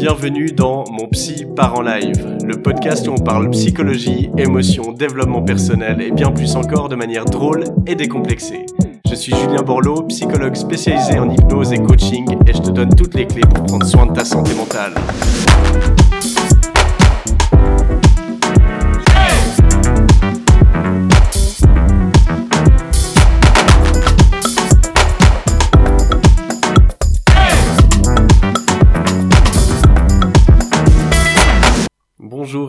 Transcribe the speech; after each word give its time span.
Bienvenue 0.00 0.46
dans 0.46 0.84
Mon 0.90 1.08
Psy 1.08 1.44
part 1.54 1.74
en 1.74 1.82
live, 1.82 2.38
le 2.42 2.62
podcast 2.62 3.06
où 3.06 3.12
on 3.12 3.22
parle 3.22 3.50
psychologie, 3.50 4.30
émotion, 4.38 4.92
développement 4.92 5.42
personnel 5.42 6.00
et 6.00 6.10
bien 6.10 6.30
plus 6.30 6.56
encore 6.56 6.88
de 6.88 6.96
manière 6.96 7.26
drôle 7.26 7.64
et 7.86 7.96
décomplexée. 7.96 8.64
Je 9.06 9.14
suis 9.14 9.34
Julien 9.36 9.60
Borloo, 9.60 10.04
psychologue 10.04 10.54
spécialisé 10.54 11.18
en 11.18 11.28
hypnose 11.28 11.74
et 11.74 11.82
coaching 11.82 12.34
et 12.46 12.54
je 12.54 12.62
te 12.62 12.70
donne 12.70 12.94
toutes 12.94 13.14
les 13.14 13.26
clés 13.26 13.42
pour 13.42 13.62
prendre 13.64 13.84
soin 13.84 14.06
de 14.06 14.14
ta 14.14 14.24
santé 14.24 14.54
mentale. 14.54 14.94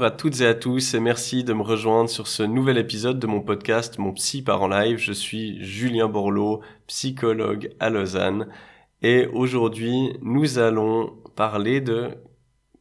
À 0.01 0.09
toutes 0.09 0.41
et 0.41 0.47
à 0.47 0.55
tous 0.55 0.95
et 0.95 0.99
merci 0.99 1.43
de 1.43 1.53
me 1.53 1.61
rejoindre 1.61 2.09
sur 2.09 2.25
ce 2.25 2.41
nouvel 2.41 2.79
épisode 2.79 3.19
de 3.19 3.27
mon 3.27 3.39
podcast 3.39 3.99
Mon 3.99 4.13
Psy 4.13 4.41
part 4.41 4.63
en 4.63 4.67
live. 4.67 4.97
Je 4.97 5.13
suis 5.13 5.63
Julien 5.63 6.07
Borloo, 6.07 6.61
psychologue 6.87 7.69
à 7.79 7.91
Lausanne 7.91 8.47
et 9.03 9.27
aujourd'hui 9.27 10.17
nous 10.23 10.57
allons 10.57 11.21
parler 11.35 11.81
de 11.81 12.17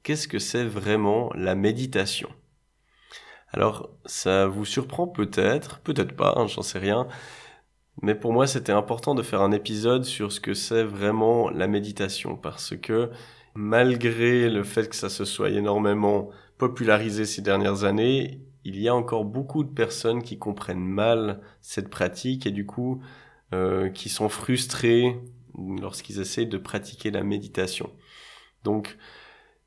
qu'est-ce 0.03 0.29
que 0.29 0.39
c'est 0.39 0.65
vraiment 0.65 1.31
la 1.35 1.55
méditation. 1.55 2.31
Alors 3.53 3.91
ça 4.07 4.47
vous 4.47 4.65
surprend 4.65 5.07
peut-être, 5.07 5.81
peut-être 5.81 6.17
pas, 6.17 6.33
hein, 6.37 6.47
j'en 6.47 6.63
sais 6.63 6.79
rien, 6.79 7.07
mais 8.01 8.15
pour 8.15 8.33
moi 8.33 8.47
c'était 8.47 8.73
important 8.73 9.15
de 9.15 9.23
faire 9.23 9.43
un 9.43 9.53
épisode 9.53 10.05
sur 10.07 10.33
ce 10.33 10.41
que 10.41 10.55
c'est 10.55 10.85
vraiment 10.85 11.51
la 11.51 11.67
méditation 11.67 12.39
parce 12.39 12.75
que 12.79 13.11
malgré 13.55 14.49
le 14.49 14.65
fait 14.65 14.89
que 14.89 14.97
ça 14.97 15.11
se 15.11 15.27
soit 15.27 15.51
énormément 15.51 16.31
popularisé 16.61 17.25
ces 17.25 17.41
dernières 17.41 17.85
années, 17.85 18.39
il 18.65 18.79
y 18.79 18.87
a 18.87 18.95
encore 18.95 19.25
beaucoup 19.25 19.65
de 19.65 19.71
personnes 19.71 20.23
qui 20.23 20.39
comprennent 20.39 20.85
mal 20.85 21.41
cette 21.63 21.89
pratique 21.89 22.47
et 22.47 22.51
du 22.51 22.67
coup 22.67 23.03
euh, 23.55 23.89
qui 23.89 24.11
sont 24.11 24.29
frustrés 24.29 25.19
lorsqu'ils 25.81 26.21
essaient 26.21 26.45
de 26.45 26.59
pratiquer 26.59 27.11
la 27.11 27.25
méditation. 27.25 27.89
Donc 28.63 28.99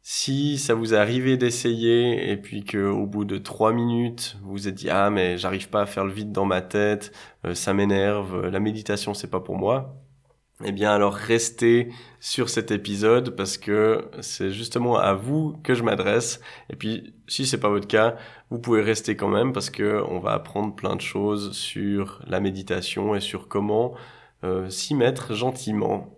si 0.04 0.60
ça 0.60 0.76
vous 0.76 0.94
est 0.94 0.98
arrivé 0.98 1.36
d'essayer 1.36 2.30
et 2.30 2.38
puis 2.38 2.64
que 2.64 2.78
au 2.78 3.08
bout 3.08 3.26
de 3.26 3.40
trois 3.40 3.74
minutes 3.74 4.38
vous 4.44 4.52
vous 4.52 4.68
êtes 4.68 4.76
dit 4.76 4.90
ah 4.92 5.10
mais 5.10 5.40
j'arrive 5.40 5.70
pas 5.70 5.82
à 5.82 5.86
faire 5.88 6.06
le 6.06 6.14
vide 6.14 6.32
dans 6.32 6.46
ma 6.46 6.62
tête, 6.62 7.12
euh, 7.46 7.56
ça 7.56 7.74
m'énerve, 7.74 8.48
la 8.48 8.60
méditation 8.60 9.16
c'est 9.16 9.32
pas 9.32 9.40
pour 9.40 9.58
moi, 9.58 9.96
eh 10.66 10.72
bien 10.72 10.92
alors 10.92 11.14
restez 11.14 11.90
sur 12.20 12.50
cet 12.50 12.72
épisode 12.72 13.36
parce 13.36 13.58
que 13.58 14.10
c'est 14.22 14.52
justement 14.52 14.98
à 14.98 15.14
vous 15.14 15.58
que 15.64 15.74
je 15.74 15.84
m'adresse. 15.84 16.40
Et 16.70 16.76
puis 16.76 17.14
si 17.28 17.46
c'est 17.46 17.60
pas 17.60 17.70
votre 17.70 17.88
cas, 17.88 18.16
vous 18.50 18.60
pouvez 18.60 18.82
rester 18.82 19.16
quand 19.16 19.28
même 19.28 19.54
parce 19.54 19.70
que 19.70 20.04
on 20.08 20.20
va 20.20 20.32
apprendre 20.32 20.76
plein 20.76 20.96
de 20.96 21.02
choses 21.02 21.52
sur 21.52 22.22
la 22.28 22.40
méditation 22.40 23.16
et 23.16 23.20
sur 23.20 23.48
comment 23.48 23.94
euh, 24.44 24.70
s'y 24.70 24.96
mettre 24.96 25.34
gentiment 25.34 26.18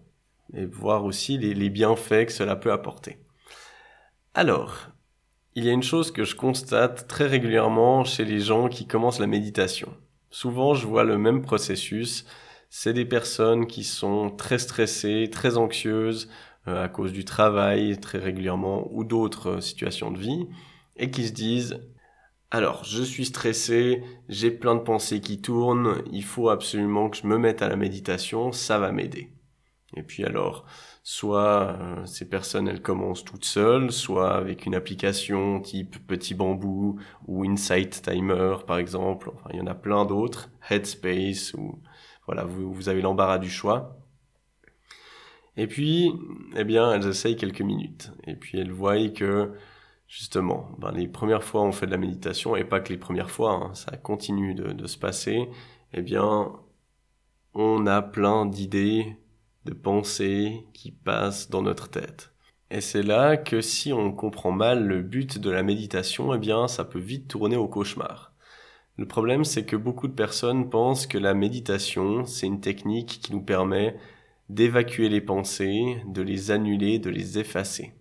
et 0.53 0.65
voir 0.65 1.05
aussi 1.05 1.37
les, 1.37 1.53
les 1.53 1.69
bienfaits 1.69 2.27
que 2.27 2.31
cela 2.31 2.55
peut 2.55 2.71
apporter. 2.71 3.17
Alors, 4.33 4.89
il 5.55 5.63
y 5.63 5.69
a 5.69 5.73
une 5.73 5.83
chose 5.83 6.11
que 6.11 6.23
je 6.23 6.35
constate 6.35 7.07
très 7.07 7.27
régulièrement 7.27 8.03
chez 8.03 8.25
les 8.25 8.39
gens 8.39 8.67
qui 8.67 8.85
commencent 8.85 9.19
la 9.19 9.27
méditation. 9.27 9.93
Souvent, 10.30 10.73
je 10.73 10.85
vois 10.85 11.05
le 11.05 11.17
même 11.17 11.41
processus 11.41 12.25
c'est 12.77 12.91
des 12.91 13.05
personnes 13.05 13.67
qui 13.67 13.85
sont 13.85 14.29
très 14.29 14.59
stressées, 14.59 15.29
très 15.31 15.55
anxieuses 15.55 16.27
euh, 16.67 16.83
à 16.83 16.89
cause 16.89 17.13
du 17.13 17.23
travail 17.23 17.97
très 18.01 18.17
régulièrement 18.17 18.89
ou 18.91 19.05
d'autres 19.05 19.47
euh, 19.47 19.61
situations 19.61 20.11
de 20.11 20.19
vie 20.19 20.45
et 20.97 21.09
qui 21.09 21.25
se 21.25 21.31
disent 21.31 21.79
alors, 22.51 22.83
je 22.83 23.01
suis 23.01 23.25
stressé, 23.25 24.03
j'ai 24.27 24.51
plein 24.51 24.75
de 24.75 24.81
pensées 24.81 25.21
qui 25.21 25.41
tournent, 25.41 26.03
il 26.11 26.23
faut 26.25 26.49
absolument 26.49 27.09
que 27.09 27.15
je 27.15 27.27
me 27.27 27.37
mette 27.37 27.61
à 27.61 27.69
la 27.69 27.77
méditation, 27.77 28.52
ça 28.52 28.77
va 28.77 28.91
m'aider. 28.91 29.31
Et 29.95 30.03
puis 30.03 30.25
alors, 30.25 30.65
soit 31.02 31.77
euh, 31.80 32.05
ces 32.05 32.27
personnes 32.27 32.67
elles 32.67 32.81
commencent 32.81 33.23
toutes 33.23 33.45
seules, 33.45 33.89
soit 33.93 34.35
avec 34.35 34.65
une 34.65 34.75
application 34.75 35.61
type 35.61 36.05
Petit 36.05 36.33
Bambou 36.33 36.99
ou 37.25 37.45
Insight 37.45 38.02
Timer 38.02 38.58
par 38.67 38.80
exemple, 38.80 39.31
il 39.53 39.59
y 39.59 39.61
en 39.61 39.67
a 39.67 39.75
plein 39.75 40.03
d'autres, 40.03 40.49
Headspace 40.69 41.53
ou 41.53 41.80
voilà, 42.27 42.43
vous, 42.43 42.89
avez 42.89 43.02
l'embarras 43.02 43.37
du 43.37 43.49
choix. 43.49 43.97
Et 45.58 45.67
puis, 45.67 46.11
eh 46.55 46.63
bien, 46.63 46.91
elles 46.91 47.08
essayent 47.08 47.37
quelques 47.37 47.61
minutes. 47.61 48.11
Et 48.25 48.36
puis, 48.36 48.59
elles 48.59 48.71
voient 48.71 49.09
que, 49.09 49.53
justement, 50.08 50.69
ben, 50.80 50.91
les 50.91 51.08
premières 51.08 51.43
fois, 51.43 51.61
on 51.64 51.71
fait 51.71 51.85
de 51.85 51.91
la 51.91 51.97
méditation, 51.97 52.55
et 52.55 52.64
pas 52.64 52.80
que 52.81 52.91
les 52.91 52.99
premières 52.99 53.31
fois, 53.31 53.52
hein, 53.53 53.73
ça 53.73 53.95
continue 53.97 54.53
de 54.55 54.87
se 54.87 54.97
passer. 54.97 55.47
Eh 55.93 56.02
bien, 56.02 56.52
on 57.53 57.87
a 57.87 58.02
plein 58.02 58.45
d'idées, 58.45 59.17
de 59.64 59.73
pensées 59.73 60.65
qui 60.73 60.91
passent 60.91 61.49
dans 61.49 61.61
notre 61.61 61.89
tête. 61.89 62.31
Et 62.69 62.81
c'est 62.81 63.03
là 63.03 63.37
que 63.37 63.61
si 63.61 63.93
on 63.93 64.11
comprend 64.11 64.52
mal 64.52 64.85
le 64.85 65.02
but 65.02 65.39
de 65.39 65.49
la 65.49 65.64
méditation, 65.64 66.33
eh 66.33 66.37
bien, 66.37 66.67
ça 66.67 66.83
peut 66.83 66.99
vite 66.99 67.27
tourner 67.27 67.55
au 67.55 67.67
cauchemar. 67.67 68.34
Le 68.98 69.08
problème, 69.08 69.44
c'est 69.44 69.66
que 69.66 69.76
beaucoup 69.76 70.08
de 70.08 70.14
personnes 70.14 70.70
pensent 70.70 71.08
que 71.08 71.17
la 71.17 71.33
méditation, 71.33 72.26
c'est 72.26 72.48
une 72.48 72.61
technique 72.61 73.20
qui 73.22 73.33
nous 73.33 73.42
permet 73.42 73.98
d'évacuer 74.50 75.10
les 75.10 75.22
pensées, 75.22 76.02
de 76.08 76.22
les 76.22 76.52
annuler, 76.52 77.00
de 77.00 77.10
les 77.10 77.38
effacer. 77.38 77.94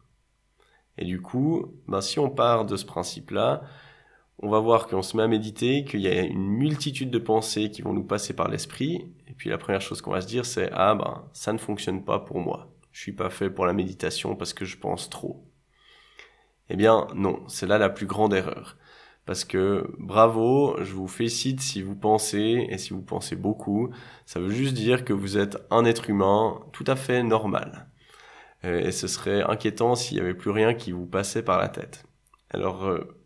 Et 0.99 1.05
du 1.05 1.21
coup, 1.21 1.75
ben, 1.89 2.01
si 2.01 2.19
on 2.19 2.31
part 2.31 2.65
de 2.67 2.77
ce 2.77 2.85
principe-là, 2.85 3.63
on 4.39 4.49
va 4.49 4.61
voir 4.61 4.87
qu'on 4.87 5.03
se 5.03 5.17
met 5.17 5.23
à 5.23 5.29
méditer, 5.29 5.85
qu'il 5.85 6.01
y 6.01 6.09
a 6.09 6.23
une 6.23 6.47
multitude 6.47 7.11
de 7.11 7.19
pensées 7.19 7.71
qui 7.71 7.83
vont 7.83 7.93
nous 7.93 8.05
passer 8.05 8.35
par 8.35 8.49
l'esprit, 8.49 9.13
et 9.29 9.33
puis 9.33 9.51
la 9.51 9.59
première 9.59 9.81
chose 9.81 10.01
qu'on 10.01 10.13
va 10.13 10.21
se 10.21 10.27
dire, 10.27 10.45
c'est 10.45 10.71
ah 10.73 10.95
ben 10.95 11.25
ça 11.33 11.53
ne 11.53 11.59
fonctionne 11.59 12.05
pas 12.05 12.21
pour 12.21 12.39
moi. 12.41 12.73
Je 12.93 13.01
suis 13.01 13.13
pas 13.13 13.31
fait 13.31 13.51
pour 13.51 13.67
la 13.67 13.73
méditation 13.73 14.37
parce 14.37 14.53
que 14.55 14.65
je 14.65 14.77
pense 14.77 15.11
trop. 15.11 15.45
Eh 16.69 16.77
bien 16.77 17.07
non, 17.15 17.43
c'est 17.49 17.67
là 17.67 17.79
la 17.79 17.91
plus 17.91 18.07
grande 18.07 18.35
erreur. 18.35 18.77
Parce 19.27 19.45
que 19.45 19.87
bravo, 19.99 20.77
je 20.83 20.93
vous 20.93 21.09
félicite 21.09 21.61
si 21.61 21.83
vous 21.83 21.97
pensez, 21.97 22.67
et 22.69 22.77
si 22.77 22.93
vous 22.93 23.03
pensez 23.03 23.37
beaucoup, 23.37 23.91
ça 24.27 24.39
veut 24.39 24.51
juste 24.51 24.75
dire 24.75 25.05
que 25.05 25.15
vous 25.15 25.39
êtes 25.39 25.57
un 25.71 25.85
être 25.85 26.11
humain 26.11 26.61
tout 26.73 26.85
à 26.87 26.97
fait 26.97 27.23
normal. 27.23 27.89
Euh, 28.65 28.81
et 28.81 28.93
ce 28.93 29.07
serait 29.09 29.43
inquiétant 29.43 29.95
s'il 29.95 30.19
n'y 30.19 30.23
avait 30.23 30.35
plus 30.35 30.51
rien 30.51 30.75
qui 30.75 30.93
vous 30.93 31.07
passait 31.07 31.43
par 31.43 31.59
la 31.59 31.69
tête. 31.69 32.05
Alors, 32.51 32.85
euh, 32.87 33.17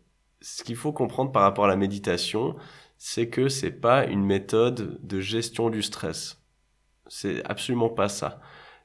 ce 0.41 0.63
qu'il 0.63 0.77
faut 0.77 0.93
comprendre 0.93 1.31
par 1.31 1.43
rapport 1.43 1.65
à 1.65 1.69
la 1.69 1.75
méditation, 1.75 2.55
c'est 2.97 3.29
que 3.29 3.49
c'est 3.49 3.71
pas 3.71 4.05
une 4.05 4.23
méthode 4.23 4.99
de 5.05 5.19
gestion 5.19 5.69
du 5.69 5.81
stress. 5.81 6.41
C'est 7.07 7.43
absolument 7.45 7.89
pas 7.89 8.09
ça. 8.09 8.41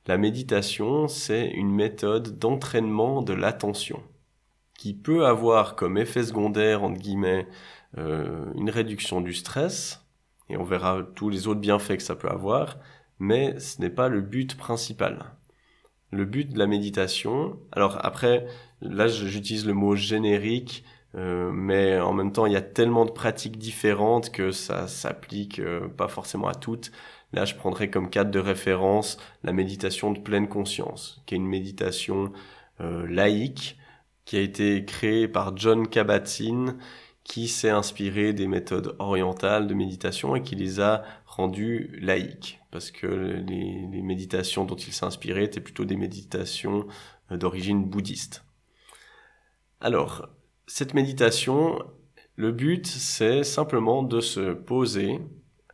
La 0.06 0.18
méditation, 0.18 1.08
c'est 1.08 1.46
une 1.48 1.70
méthode 1.70 2.38
d'entraînement 2.38 3.22
de 3.22 3.32
l'attention 3.34 4.02
qui 4.78 4.94
peut 4.94 5.26
avoir 5.26 5.76
comme 5.76 5.98
effet 5.98 6.24
secondaire, 6.24 6.82
entre 6.82 7.00
guillemets, 7.00 7.46
euh, 7.98 8.52
une 8.56 8.70
réduction 8.70 9.20
du 9.20 9.32
stress, 9.32 10.04
et 10.48 10.56
on 10.56 10.64
verra 10.64 11.02
tous 11.14 11.30
les 11.30 11.46
autres 11.46 11.60
bienfaits 11.60 11.96
que 11.96 12.02
ça 12.02 12.16
peut 12.16 12.28
avoir, 12.28 12.78
mais 13.18 13.58
ce 13.60 13.80
n'est 13.80 13.90
pas 13.90 14.08
le 14.08 14.20
but 14.20 14.56
principal. 14.56 15.32
Le 16.10 16.24
but 16.24 16.52
de 16.52 16.58
la 16.58 16.66
méditation, 16.66 17.58
alors 17.72 18.04
après, 18.04 18.46
là 18.80 19.06
j'utilise 19.06 19.66
le 19.66 19.74
mot 19.74 19.96
générique, 19.96 20.84
euh, 21.14 21.50
mais 21.52 22.00
en 22.00 22.12
même 22.12 22.32
temps 22.32 22.46
il 22.46 22.52
y 22.52 22.56
a 22.56 22.62
tellement 22.62 23.04
de 23.04 23.12
pratiques 23.12 23.58
différentes 23.58 24.30
que 24.30 24.50
ça 24.50 24.88
s'applique 24.88 25.60
euh, 25.60 25.88
pas 25.88 26.08
forcément 26.08 26.48
à 26.48 26.54
toutes. 26.54 26.90
Là 27.32 27.44
je 27.44 27.54
prendrais 27.54 27.90
comme 27.90 28.10
cadre 28.10 28.30
de 28.30 28.40
référence 28.40 29.18
la 29.44 29.52
méditation 29.52 30.12
de 30.12 30.18
pleine 30.18 30.48
conscience, 30.48 31.22
qui 31.26 31.34
est 31.34 31.38
une 31.38 31.46
méditation 31.46 32.32
laïque, 32.80 33.78
qui 34.24 34.36
a 34.36 34.40
été 34.40 34.84
créé 34.84 35.28
par 35.28 35.56
John 35.56 35.88
Kabat-Zinn, 35.88 36.78
qui 37.24 37.48
s'est 37.48 37.70
inspiré 37.70 38.32
des 38.32 38.46
méthodes 38.46 38.94
orientales 38.98 39.66
de 39.66 39.74
méditation 39.74 40.36
et 40.36 40.42
qui 40.42 40.54
les 40.54 40.80
a 40.80 41.02
rendues 41.26 41.98
laïques, 42.00 42.60
parce 42.70 42.90
que 42.90 43.06
les, 43.06 44.02
méditations 44.02 44.64
dont 44.64 44.76
il 44.76 44.92
s'est 44.92 45.06
inspiré 45.06 45.44
étaient 45.44 45.60
plutôt 45.60 45.86
des 45.86 45.96
méditations 45.96 46.86
euh, 47.32 47.38
d'origine 47.38 47.84
bouddhiste. 47.84 48.44
Alors, 49.80 50.28
cette 50.66 50.94
méditation, 50.94 51.78
le 52.36 52.52
but, 52.52 52.86
c'est 52.86 53.42
simplement 53.42 54.02
de 54.02 54.20
se 54.20 54.52
poser. 54.52 55.20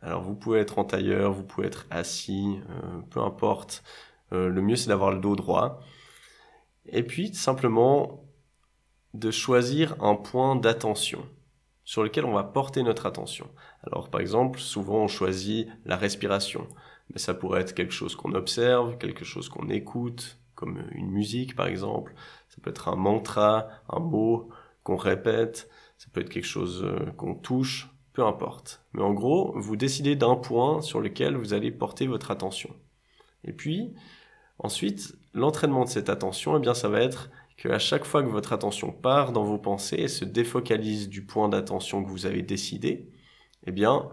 Alors, 0.01 0.23
vous 0.23 0.35
pouvez 0.35 0.59
être 0.59 0.79
en 0.79 0.85
tailleur, 0.85 1.33
vous 1.33 1.43
pouvez 1.43 1.67
être 1.67 1.85
assis, 1.89 2.59
euh, 2.69 3.01
peu 3.09 3.19
importe. 3.19 3.83
Euh, 4.31 4.47
le 4.47 4.61
mieux, 4.61 4.77
c'est 4.77 4.89
d'avoir 4.89 5.11
le 5.11 5.19
dos 5.19 5.35
droit. 5.35 5.81
Et 6.87 7.03
puis, 7.03 7.33
simplement 7.33 8.23
de 9.13 9.31
choisir 9.31 9.95
un 10.01 10.15
point 10.15 10.55
d'attention 10.55 11.25
sur 11.83 12.03
lequel 12.03 12.25
on 12.25 12.33
va 12.33 12.43
porter 12.43 12.83
notre 12.83 13.05
attention. 13.05 13.49
Alors 13.83 14.09
par 14.09 14.21
exemple, 14.21 14.59
souvent 14.59 15.03
on 15.03 15.07
choisit 15.07 15.67
la 15.85 15.97
respiration, 15.97 16.67
mais 17.11 17.19
ça 17.19 17.33
pourrait 17.33 17.61
être 17.61 17.73
quelque 17.73 17.93
chose 17.93 18.15
qu'on 18.15 18.33
observe, 18.33 18.97
quelque 18.97 19.25
chose 19.25 19.49
qu'on 19.49 19.69
écoute, 19.69 20.37
comme 20.55 20.83
une 20.91 21.11
musique 21.11 21.55
par 21.55 21.67
exemple, 21.67 22.13
ça 22.49 22.57
peut 22.61 22.69
être 22.69 22.87
un 22.87 22.95
mantra, 22.95 23.67
un 23.89 23.99
mot 23.99 24.49
qu'on 24.83 24.95
répète, 24.95 25.69
ça 25.97 26.07
peut 26.11 26.21
être 26.21 26.29
quelque 26.29 26.45
chose 26.45 26.83
euh, 26.83 27.11
qu'on 27.17 27.35
touche, 27.35 27.89
peu 28.13 28.23
importe. 28.25 28.83
Mais 28.93 29.03
en 29.03 29.13
gros, 29.13 29.53
vous 29.55 29.75
décidez 29.75 30.15
d'un 30.15 30.35
point 30.35 30.81
sur 30.81 30.99
lequel 30.99 31.35
vous 31.35 31.53
allez 31.53 31.71
porter 31.71 32.07
votre 32.07 32.31
attention. 32.31 32.75
Et 33.43 33.53
puis, 33.53 33.93
ensuite, 34.59 35.15
l'entraînement 35.33 35.85
de 35.85 35.89
cette 35.89 36.09
attention, 36.09 36.57
eh 36.57 36.59
bien, 36.59 36.73
ça 36.73 36.89
va 36.89 37.01
être 37.01 37.29
qu'à 37.61 37.77
chaque 37.77 38.05
fois 38.05 38.23
que 38.23 38.29
votre 38.29 38.53
attention 38.53 38.91
part 38.91 39.33
dans 39.33 39.43
vos 39.43 39.59
pensées 39.59 39.97
et 39.97 40.07
se 40.07 40.25
défocalise 40.25 41.09
du 41.09 41.23
point 41.23 41.47
d'attention 41.47 42.03
que 42.03 42.09
vous 42.09 42.25
avez 42.25 42.41
décidé, 42.41 43.11
eh 43.67 43.71
bien, 43.71 44.09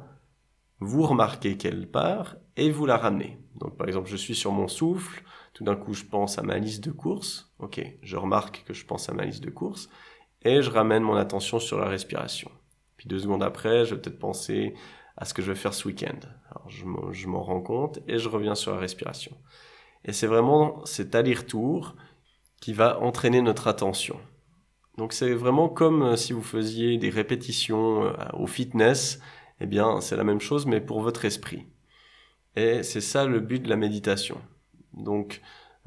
vous 0.80 1.02
remarquez 1.02 1.56
qu'elle 1.56 1.90
part 1.90 2.36
et 2.58 2.70
vous 2.70 2.84
la 2.84 2.98
ramenez. 2.98 3.38
Donc, 3.54 3.78
par 3.78 3.88
exemple, 3.88 4.10
je 4.10 4.16
suis 4.16 4.34
sur 4.34 4.52
mon 4.52 4.68
souffle, 4.68 5.24
tout 5.54 5.64
d'un 5.64 5.76
coup, 5.76 5.94
je 5.94 6.04
pense 6.04 6.38
à 6.38 6.42
ma 6.42 6.58
liste 6.58 6.84
de 6.84 6.90
courses. 6.90 7.50
Ok, 7.58 7.80
je 8.02 8.16
remarque 8.18 8.64
que 8.66 8.74
je 8.74 8.84
pense 8.84 9.08
à 9.08 9.14
ma 9.14 9.24
liste 9.24 9.42
de 9.42 9.50
courses 9.50 9.88
et 10.42 10.60
je 10.60 10.70
ramène 10.70 11.02
mon 11.02 11.16
attention 11.16 11.58
sur 11.58 11.78
la 11.78 11.88
respiration. 11.88 12.50
Puis 12.98 13.08
deux 13.08 13.18
secondes 13.18 13.42
après, 13.42 13.86
je 13.86 13.94
vais 13.94 14.00
peut-être 14.00 14.18
penser 14.18 14.74
à 15.16 15.24
ce 15.24 15.32
que 15.32 15.40
je 15.40 15.50
vais 15.50 15.58
faire 15.58 15.72
ce 15.72 15.88
week-end. 15.88 16.18
Alors 16.50 16.68
je 16.68 17.26
m'en 17.26 17.42
rends 17.42 17.62
compte 17.62 18.00
et 18.06 18.18
je 18.18 18.28
reviens 18.28 18.54
sur 18.54 18.72
la 18.72 18.78
respiration. 18.78 19.36
Et 20.04 20.12
c'est 20.12 20.26
vraiment 20.26 20.84
cet 20.84 21.14
aller-retour 21.14 21.96
qui 22.60 22.72
va 22.72 23.00
entraîner 23.00 23.42
notre 23.42 23.68
attention. 23.68 24.18
Donc 24.96 25.12
c'est 25.12 25.32
vraiment 25.32 25.68
comme 25.68 26.02
euh, 26.02 26.16
si 26.16 26.32
vous 26.32 26.42
faisiez 26.42 26.98
des 26.98 27.10
répétitions 27.10 28.04
euh, 28.04 28.12
au 28.34 28.46
fitness, 28.46 29.20
eh 29.60 29.66
bien 29.66 30.00
c'est 30.00 30.16
la 30.16 30.24
même 30.24 30.40
chose 30.40 30.66
mais 30.66 30.80
pour 30.80 31.00
votre 31.00 31.24
esprit. 31.24 31.66
Et 32.56 32.82
c'est 32.82 33.00
ça 33.00 33.24
le 33.24 33.40
but 33.40 33.62
de 33.62 33.68
la 33.68 33.76
méditation. 33.76 34.40
Donc 34.92 35.40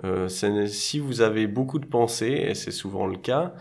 euh, 0.06 0.30
si 0.30 1.00
vous 1.00 1.22
avez 1.22 1.48
beaucoup 1.48 1.78
de 1.78 1.86
pensées, 1.86 2.46
et 2.48 2.56
c'est 2.56 2.72
souvent 2.72 3.06
le 3.06 3.18
cas, 3.18 3.54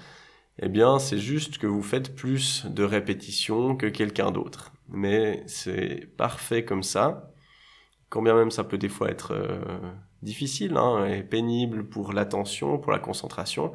eh 0.63 0.69
bien, 0.69 0.99
c'est 0.99 1.19
juste 1.19 1.59
que 1.59 1.67
vous 1.67 1.83
faites 1.83 2.15
plus 2.15 2.67
de 2.67 2.85
répétitions 2.85 3.77
que 3.77 3.87
quelqu'un 3.87 4.31
d'autre. 4.31 4.73
Mais 4.89 5.43
c'est 5.47 6.09
parfait 6.17 6.65
comme 6.65 6.83
ça. 6.83 7.33
Quand 8.11 8.23
bien 8.23 8.35
même 8.35 8.51
ça 8.51 8.65
peut 8.65 8.79
des 8.79 8.89
fois 8.89 9.11
être 9.11 9.35
difficile 10.23 10.77
hein, 10.77 11.07
et 11.07 11.23
pénible 11.23 11.89
pour 11.89 12.13
l'attention, 12.13 12.79
pour 12.79 12.93
la 12.93 12.99
concentration, 12.99 13.73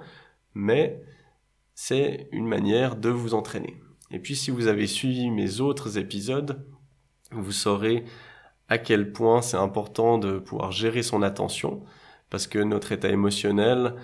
mais 0.53 1.01
c'est 1.73 2.27
une 2.31 2.47
manière 2.47 2.95
de 2.95 3.09
vous 3.09 3.33
entraîner. 3.33 3.81
Et 4.11 4.19
puis 4.19 4.35
si 4.35 4.51
vous 4.51 4.67
avez 4.67 4.87
suivi 4.87 5.29
mes 5.31 5.59
autres 5.61 5.97
épisodes, 5.97 6.65
vous 7.31 7.51
saurez 7.51 8.05
à 8.69 8.77
quel 8.77 9.11
point 9.11 9.41
c'est 9.41 9.57
important 9.57 10.17
de 10.17 10.39
pouvoir 10.39 10.71
gérer 10.71 11.03
son 11.03 11.21
attention, 11.21 11.83
parce 12.29 12.47
que 12.47 12.59
notre 12.59 12.91
état 12.91 13.09
émotionnel 13.09 13.95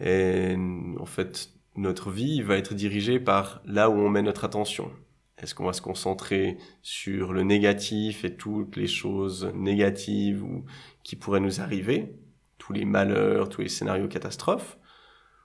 est 0.00 0.56
en 0.98 1.06
fait 1.06 1.50
notre 1.76 2.10
vie 2.10 2.42
va 2.42 2.56
être 2.56 2.74
dirigée 2.74 3.20
par 3.20 3.60
là 3.64 3.90
où 3.90 3.94
on 3.94 4.08
met 4.08 4.22
notre 4.22 4.44
attention. 4.44 4.90
Est-ce 5.38 5.54
qu'on 5.54 5.66
va 5.66 5.72
se 5.72 5.82
concentrer 5.82 6.56
sur 6.82 7.32
le 7.32 7.42
négatif 7.42 8.24
et 8.24 8.36
toutes 8.36 8.76
les 8.76 8.86
choses 8.86 9.50
négatives 9.54 10.42
ou 10.42 10.64
qui 11.02 11.16
pourraient 11.16 11.40
nous 11.40 11.60
arriver, 11.60 12.16
tous 12.58 12.72
les 12.72 12.86
malheurs, 12.86 13.48
tous 13.48 13.60
les 13.60 13.68
scénarios 13.68 14.08
catastrophes, 14.08 14.78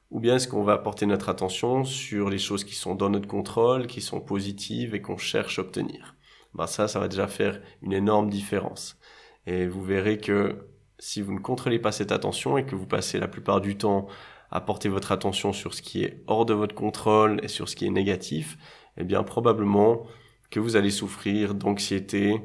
ou 0.09 0.19
bien 0.19 0.35
est-ce 0.35 0.47
qu'on 0.47 0.63
va 0.63 0.77
porter 0.77 1.05
notre 1.05 1.29
attention 1.29 1.83
sur 1.83 2.29
les 2.29 2.37
choses 2.37 2.63
qui 2.63 2.75
sont 2.75 2.95
dans 2.95 3.09
notre 3.09 3.27
contrôle, 3.27 3.87
qui 3.87 4.01
sont 4.01 4.19
positives 4.19 4.95
et 4.95 5.01
qu'on 5.01 5.17
cherche 5.17 5.59
à 5.59 5.61
obtenir? 5.61 6.15
Ben 6.53 6.67
ça, 6.67 6.87
ça 6.87 6.99
va 6.99 7.07
déjà 7.07 7.27
faire 7.27 7.61
une 7.81 7.93
énorme 7.93 8.29
différence. 8.29 8.97
Et 9.45 9.67
vous 9.67 9.83
verrez 9.83 10.17
que 10.17 10.67
si 10.99 11.21
vous 11.21 11.33
ne 11.33 11.39
contrôlez 11.39 11.79
pas 11.79 11.91
cette 11.91 12.11
attention 12.11 12.57
et 12.57 12.65
que 12.65 12.75
vous 12.75 12.85
passez 12.85 13.19
la 13.19 13.27
plupart 13.27 13.61
du 13.61 13.77
temps 13.77 14.07
apporter 14.51 14.89
votre 14.89 15.13
attention 15.13 15.53
sur 15.53 15.73
ce 15.73 15.81
qui 15.81 16.03
est 16.03 16.23
hors 16.27 16.45
de 16.45 16.53
votre 16.53 16.75
contrôle 16.75 17.39
et 17.41 17.47
sur 17.47 17.69
ce 17.69 17.75
qui 17.75 17.85
est 17.85 17.91
négatif, 17.91 18.57
eh 18.97 19.03
bien 19.03 19.23
probablement 19.23 20.05
que 20.49 20.59
vous 20.59 20.75
allez 20.75 20.91
souffrir 20.91 21.55
d'anxiété 21.55 22.41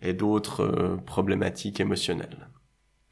et 0.00 0.12
d'autres 0.12 0.62
euh, 0.62 0.96
problématiques 0.96 1.80
émotionnelles. 1.80 2.48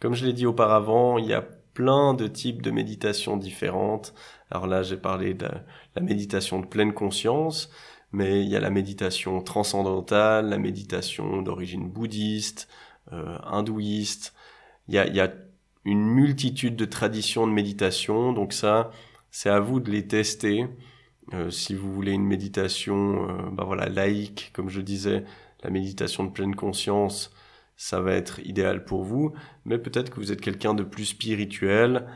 Comme 0.01 0.15
je 0.15 0.27
l'ai 0.27 0.33
dit 0.33 0.47
auparavant, 0.47 1.19
il 1.19 1.27
y 1.27 1.33
a 1.33 1.43
plein 1.75 2.13
de 2.15 2.27
types 2.27 2.61
de 2.61 2.71
méditation 2.71 3.37
différentes. 3.37 4.15
Alors 4.51 4.67
là, 4.67 4.83
j'ai 4.83 4.97
parlé 4.97 5.33
de 5.33 5.49
la 5.95 6.03
méditation 6.03 6.61
de 6.61 6.67
pleine 6.67 6.93
conscience, 6.93 7.71
mais 8.11 8.43
il 8.43 8.49
y 8.49 8.57
a 8.57 8.61
la 8.61 8.71
méditation 8.71 9.41
transcendantale, 9.41 10.49
la 10.49 10.59
méditation 10.59 11.41
d'origine 11.41 11.89
bouddhiste, 11.89 12.69
euh, 13.13 13.39
hindouiste. 13.45 14.35
Il 14.89 14.95
y 14.95 14.99
a, 14.99 15.07
il 15.07 15.15
y 15.15 15.21
a 15.21 15.33
une 15.85 16.05
multitude 16.05 16.77
de 16.77 16.85
traditions 16.85 17.47
de 17.47 17.53
méditation. 17.53 18.33
Donc 18.33 18.53
ça, 18.53 18.91
c'est 19.31 19.51
à 19.51 19.61
vous 19.61 19.81
de 19.81 19.91
les 19.91 20.07
tester. 20.07 20.67
Euh, 21.35 21.51
si 21.51 21.75
vous 21.75 21.93
voulez 21.93 22.13
une 22.13 22.27
méditation, 22.27 23.29
euh, 23.29 23.51
bah 23.51 23.65
voilà, 23.65 23.89
laïque, 23.89 24.51
comme 24.53 24.69
je 24.69 24.81
disais, 24.81 25.25
la 25.63 25.71
méditation 25.71 26.25
de 26.25 26.31
pleine 26.31 26.55
conscience, 26.55 27.33
ça 27.77 28.01
va 28.01 28.13
être 28.13 28.41
idéal 28.41 28.85
pour 28.85 29.05
vous. 29.05 29.33
Mais 29.65 29.79
peut-être 29.79 30.11
que 30.11 30.17
vous 30.17 30.33
êtes 30.33 30.41
quelqu'un 30.41 30.75
de 30.75 30.83
plus 30.83 31.07
spirituel 31.07 32.07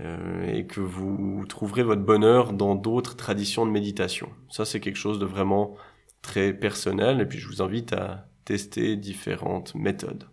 euh, 0.00 0.46
et 0.46 0.66
que 0.66 0.80
vous 0.80 1.44
trouverez 1.48 1.82
votre 1.82 2.02
bonheur 2.02 2.52
dans 2.52 2.74
d'autres 2.74 3.16
traditions 3.16 3.66
de 3.66 3.70
méditation. 3.70 4.30
Ça, 4.50 4.64
c'est 4.64 4.80
quelque 4.80 4.96
chose 4.96 5.18
de 5.18 5.26
vraiment 5.26 5.76
très 6.22 6.52
personnel. 6.52 7.20
Et 7.20 7.26
puis, 7.26 7.38
je 7.38 7.48
vous 7.48 7.62
invite 7.62 7.92
à 7.92 8.28
tester 8.44 8.96
différentes 8.96 9.74
méthodes. 9.74 10.28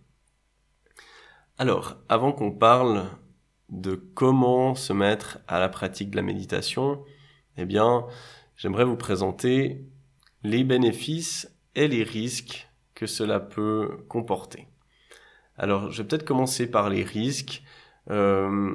Alors, 1.56 1.96
avant 2.08 2.32
qu'on 2.32 2.52
parle 2.52 3.06
de 3.68 3.94
comment 3.94 4.74
se 4.74 4.92
mettre 4.92 5.40
à 5.48 5.58
la 5.58 5.68
pratique 5.68 6.10
de 6.10 6.16
la 6.16 6.22
méditation, 6.22 7.02
eh 7.58 7.66
bien, 7.66 8.06
j'aimerais 8.56 8.84
vous 8.84 8.96
présenter 8.96 9.84
les 10.42 10.64
bénéfices 10.64 11.54
et 11.74 11.88
les 11.88 12.02
risques 12.02 12.68
que 12.94 13.06
cela 13.06 13.40
peut 13.40 14.04
comporter. 14.08 14.68
Alors, 15.56 15.90
je 15.90 16.02
vais 16.02 16.08
peut-être 16.08 16.24
commencer 16.24 16.70
par 16.70 16.88
les 16.88 17.02
risques. 17.02 17.62
Euh, 18.10 18.74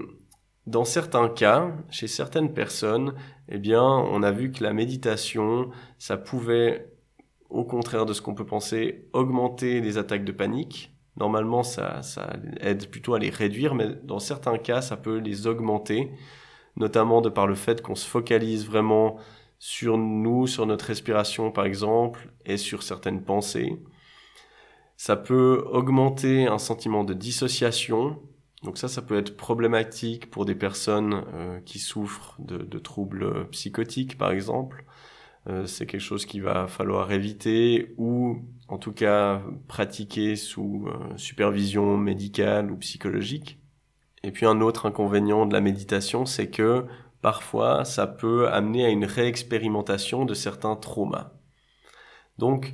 dans 0.68 0.86
certains 0.86 1.30
cas, 1.30 1.72
chez 1.90 2.08
certaines 2.08 2.54
personnes, 2.54 3.16
eh 3.50 3.58
bien, 3.58 3.84
on 3.84 4.22
a 4.24 4.32
vu 4.32 4.52
que 4.52 4.64
la 4.64 4.74
méditation, 4.74 5.72
ça 5.98 6.18
pouvait, 6.18 6.94
au 7.50 7.66
contraire 7.66 8.06
de 8.06 8.14
ce 8.14 8.22
qu'on 8.22 8.36
peut 8.36 8.46
penser, 8.46 9.10
augmenter 9.14 9.82
les 9.82 9.98
attaques 9.98 10.26
de 10.26 10.32
panique, 10.32 10.94
Normalement, 11.18 11.62
ça, 11.62 12.02
ça 12.02 12.34
aide 12.60 12.90
plutôt 12.90 13.14
à 13.14 13.20
les 13.20 13.30
réduire, 13.30 13.76
mais 13.76 13.90
dans 14.04 14.20
certains 14.20 14.58
cas, 14.58 14.82
ça 14.82 14.98
peut 14.98 15.18
les 15.18 15.46
augmenter, 15.46 16.12
notamment 16.76 17.22
de 17.22 17.30
par 17.30 17.48
le 17.48 17.56
fait 17.56 17.82
qu'on 17.82 17.96
se 17.96 18.08
focalise 18.08 18.66
vraiment 18.66 19.18
sur 19.60 19.98
nous, 19.98 20.48
sur 20.48 20.66
notre 20.66 20.86
respiration 20.86 21.52
par 21.52 21.66
exemple, 21.66 22.30
et 22.46 22.58
sur 22.58 22.84
certaines 22.84 23.24
pensées. 23.24 23.80
Ça 24.98 25.16
peut 25.16 25.64
augmenter 25.72 26.48
un 26.48 26.58
sentiment 26.58 27.04
de 27.04 27.14
dissociation. 27.14 28.20
Donc 28.64 28.78
ça, 28.78 28.88
ça 28.88 29.02
peut 29.02 29.18
être 29.18 29.36
problématique 29.36 30.30
pour 30.30 30.46
des 30.46 30.56
personnes 30.56 31.24
euh, 31.34 31.60
qui 31.62 31.80
souffrent 31.80 32.36
de, 32.40 32.80
troubles 32.80 33.50
psychotiques, 33.50 34.18
par 34.18 34.32
exemple. 34.32 34.86
Euh, 35.50 35.66
c'est 35.66 35.86
quelque 35.86 36.02
chose 36.02 36.26
qu'il 36.26 36.44
va 36.44 36.68
falloir 36.68 37.12
éviter 37.12 37.94
ou 37.98 38.38
en 38.70 38.78
tout 38.78 38.94
cas 38.94 39.42
pratiquer 39.68 40.38
sous 40.38 40.88
euh, 40.88 41.18
supervision 41.18 41.98
médicale 41.98 42.72
ou 42.72 42.78
psychologique. 42.78 43.60
Et 44.24 44.32
puis 44.32 44.46
un 44.46 44.62
autre 44.62 44.86
inconvénient 44.86 45.46
de 45.46 45.54
la 45.54 45.62
méditation, 45.62 46.26
c'est 46.26 46.50
que 46.50 46.86
parfois 47.22 47.86
ça 47.86 48.08
peut 48.08 48.50
amener 48.50 48.86
à 48.86 48.90
une 48.90 49.06
réexpérimentation 49.06 50.26
de 50.26 50.34
certains 50.34 50.76
traumas. 50.76 51.34
Donc, 52.38 52.74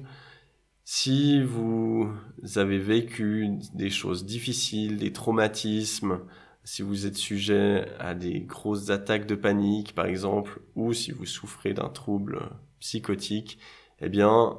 si 0.83 1.43
vous 1.43 2.11
avez 2.55 2.79
vécu 2.79 3.49
des 3.73 3.89
choses 3.89 4.25
difficiles, 4.25 4.97
des 4.97 5.13
traumatismes, 5.13 6.21
si 6.63 6.81
vous 6.81 7.05
êtes 7.05 7.15
sujet 7.15 7.87
à 7.99 8.13
des 8.13 8.41
grosses 8.41 8.89
attaques 8.89 9.25
de 9.25 9.35
panique, 9.35 9.95
par 9.95 10.05
exemple, 10.05 10.61
ou 10.75 10.93
si 10.93 11.11
vous 11.11 11.25
souffrez 11.25 11.73
d'un 11.73 11.89
trouble 11.89 12.41
psychotique, 12.79 13.59
eh 14.01 14.09
bien, 14.09 14.57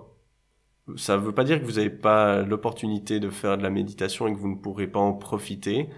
ça 0.96 1.16
ne 1.16 1.22
veut 1.22 1.32
pas 1.32 1.44
dire 1.44 1.60
que 1.60 1.66
vous 1.66 1.74
n'avez 1.74 1.90
pas 1.90 2.42
l'opportunité 2.42 3.20
de 3.20 3.30
faire 3.30 3.56
de 3.58 3.62
la 3.62 3.70
méditation 3.70 4.26
et 4.26 4.32
que 4.32 4.38
vous 4.38 4.48
ne 4.50 4.60
pourrez 4.60 4.86
pas 4.86 5.00
en 5.00 5.12
profiter, 5.12 5.88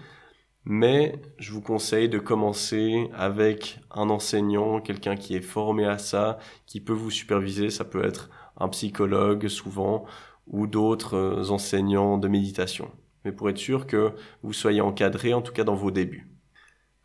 mais 0.65 1.21
je 1.39 1.51
vous 1.51 1.61
conseille 1.61 2.07
de 2.09 2.19
commencer 2.19 3.09
avec 3.13 3.79
un 3.91 4.09
enseignant, 4.09 4.79
quelqu'un 4.79 5.15
qui 5.15 5.35
est 5.35 5.41
formé 5.41 5.85
à 5.85 5.97
ça, 5.97 6.37
qui 6.65 6.79
peut 6.79 6.93
vous 6.93 7.11
superviser. 7.11 7.69
Ça 7.69 7.85
peut 7.85 8.05
être 8.05 8.29
un 8.57 8.69
psychologue 8.69 9.47
souvent 9.47 10.05
ou 10.47 10.67
d'autres 10.67 11.51
enseignants 11.51 12.17
de 12.17 12.27
méditation. 12.27 12.91
Mais 13.25 13.31
pour 13.31 13.49
être 13.49 13.57
sûr 13.57 13.87
que 13.87 14.13
vous 14.41 14.53
soyez 14.53 14.81
encadré, 14.81 15.33
en 15.33 15.41
tout 15.41 15.53
cas 15.53 15.63
dans 15.63 15.75
vos 15.75 15.91
débuts. 15.91 16.29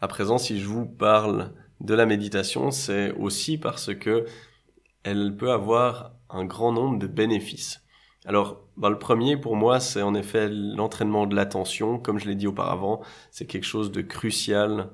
À 0.01 0.09
présent, 0.09 0.39
si 0.39 0.61
je 0.61 0.67
vous 0.67 0.87
parle 0.87 1.53
de 1.81 1.95
la 1.95 2.07
méditation, 2.07 2.71
c'est 2.71 3.13
aussi 3.13 3.59
parce 3.59 3.95
que 3.95 4.25
elle 5.03 5.37
peut 5.37 5.51
avoir 5.51 6.13
un 6.31 6.45
grand 6.45 6.73
nombre 6.73 6.99
de 6.99 7.07
bénéfices. 7.07 7.83
Alors, 8.29 8.61
ben, 8.77 8.91
le 8.91 8.99
premier 8.99 9.39
pour 9.39 9.57
moi, 9.57 9.81
c'est 9.81 10.03
en 10.03 10.15
effet 10.15 10.51
l'entraînement 10.51 11.27
de 11.27 11.35
l'attention. 11.35 11.99
Comme 11.99 12.19
je 12.19 12.29
l'ai 12.29 12.35
dit 12.35 12.47
auparavant, 12.47 13.01
c'est 13.31 13.47
quelque 13.47 13.65
chose 13.65 13.91
de 13.91 14.03
crucial 14.03 14.91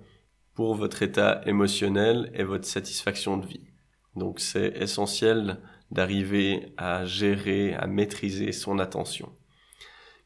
pour 0.55 0.77
votre 0.77 1.03
état 1.03 1.41
émotionnel 1.45 2.31
et 2.35 2.45
votre 2.45 2.65
satisfaction 2.65 3.37
de 3.37 3.45
vie. 3.45 3.67
Donc 4.15 4.39
c'est 4.39 4.69
essentiel 4.81 5.59
d'arriver 5.91 6.75
à 6.77 7.07
gérer, 7.07 7.75
à 7.75 7.89
maîtriser 7.89 8.53
son 8.53 8.79
attention. 8.79 9.33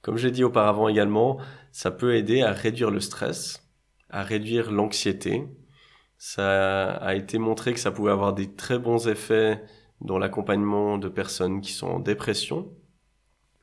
Comme 0.03 0.19
j'ai 0.19 0.31
dit 0.31 0.45
auparavant 0.45 0.87
également, 0.87 1.39
ça 1.73 1.91
peut 1.91 2.15
aider 2.15 2.43
à 2.43 2.53
réduire 2.53 2.91
le 2.91 3.01
stress, 3.01 3.67
à 4.11 4.23
réduire 4.23 4.71
l'anxiété. 4.71 5.47
Ça 6.19 6.91
a 6.91 7.15
été 7.15 7.39
montré 7.39 7.73
que 7.73 7.81
ça 7.81 7.91
pouvait 7.91 8.13
avoir 8.13 8.35
des 8.35 8.55
très 8.55 8.79
bons 8.79 9.09
effets 9.09 9.63
dans 10.03 10.19
l'accompagnement 10.19 10.99
de 10.99 11.09
personnes 11.09 11.63
qui 11.63 11.73
sont 11.73 11.89
en 11.89 12.01
dépression. 12.01 12.71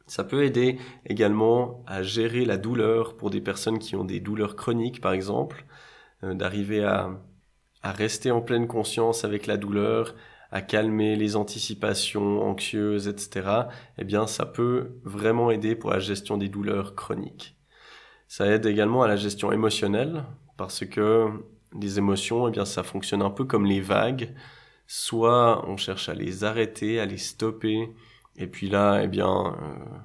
Ça 0.08 0.24
peut 0.24 0.44
aider 0.44 0.78
également 1.06 1.84
à 1.88 2.04
gérer 2.04 2.46
la 2.46 2.58
douleur 2.58 3.18
pour 3.18 3.30
des 3.30 3.42
personnes 3.42 3.80
qui 3.80 3.96
ont 3.96 4.06
des 4.06 4.20
douleurs 4.20 4.56
chroniques, 4.56 5.02
par 5.02 5.14
exemple, 5.14 5.66
euh, 6.24 6.34
d'arriver 6.34 6.84
à, 6.84 7.10
à 7.82 7.92
rester 7.92 8.32
en 8.32 8.42
pleine 8.42 8.68
conscience 8.68 9.26
avec 9.26 9.48
la 9.48 9.58
douleur, 9.58 10.16
à 10.52 10.62
calmer 10.62 11.16
les 11.16 11.36
anticipations 11.36 12.42
anxieuses, 12.42 13.08
etc., 13.08 13.48
eh 13.98 14.04
bien, 14.04 14.28
ça 14.28 14.46
peut 14.46 14.92
vraiment 15.04 15.52
aider 15.52 15.76
pour 15.76 15.90
la 15.90 16.00
gestion 16.00 16.38
des 16.38 16.50
douleurs 16.50 16.96
chroniques. 16.96 17.58
Ça 18.28 18.48
aide 18.48 18.66
également 18.66 19.04
à 19.04 19.08
la 19.08 19.16
gestion 19.16 19.52
émotionnelle, 19.52 20.24
parce 20.58 20.86
que 20.86 21.28
les 21.80 21.98
émotions, 21.98 22.48
eh 22.48 22.52
bien, 22.52 22.66
ça 22.66 22.84
fonctionne 22.84 23.22
un 23.22 23.30
peu 23.30 23.46
comme 23.46 23.66
les 23.66 23.82
vagues. 23.82 24.34
Soit 24.88 25.68
on 25.68 25.78
cherche 25.78 26.10
à 26.10 26.14
les 26.14 26.44
arrêter, 26.44 27.00
à 27.00 27.06
les 27.06 27.18
stopper, 27.18 27.90
et 28.38 28.48
puis 28.48 28.70
là, 28.70 29.02
eh 29.04 29.08
bien, 29.08 29.56
euh, 29.62 29.98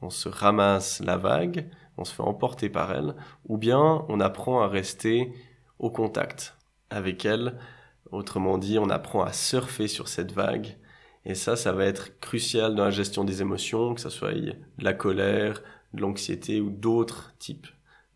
on 0.00 0.10
se 0.10 0.28
ramasse 0.28 1.00
la 1.00 1.16
vague, 1.16 1.68
on 1.96 2.04
se 2.04 2.14
fait 2.14 2.22
emporter 2.22 2.68
par 2.68 2.92
elle, 2.92 3.14
ou 3.48 3.58
bien 3.58 4.04
on 4.08 4.20
apprend 4.20 4.62
à 4.62 4.68
rester 4.68 5.32
au 5.78 5.90
contact 5.90 6.56
avec 6.90 7.24
elle 7.24 7.58
Autrement 8.14 8.58
dit, 8.58 8.78
on 8.78 8.90
apprend 8.90 9.24
à 9.24 9.32
surfer 9.32 9.88
sur 9.88 10.06
cette 10.06 10.30
vague. 10.30 10.76
Et 11.24 11.34
ça, 11.34 11.56
ça 11.56 11.72
va 11.72 11.84
être 11.84 12.20
crucial 12.20 12.76
dans 12.76 12.84
la 12.84 12.90
gestion 12.90 13.24
des 13.24 13.40
émotions, 13.40 13.94
que 13.94 14.00
ce 14.00 14.10
soit 14.10 14.32
la 14.78 14.92
colère, 14.92 15.62
l'anxiété 15.92 16.60
ou 16.60 16.70
d'autres 16.70 17.34
types 17.40 17.66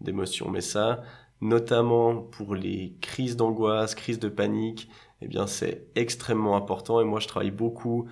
d'émotions. 0.00 0.50
Mais 0.50 0.60
ça, 0.60 1.02
notamment 1.40 2.14
pour 2.14 2.54
les 2.54 2.96
crises 3.00 3.36
d'angoisse, 3.36 3.96
crises 3.96 4.20
de 4.20 4.28
panique, 4.28 4.88
eh 5.20 5.26
bien, 5.26 5.48
c'est 5.48 5.88
extrêmement 5.96 6.56
important. 6.56 7.00
Et 7.00 7.04
moi, 7.04 7.18
je 7.18 7.26
travaille 7.26 7.50
beaucoup, 7.50 8.08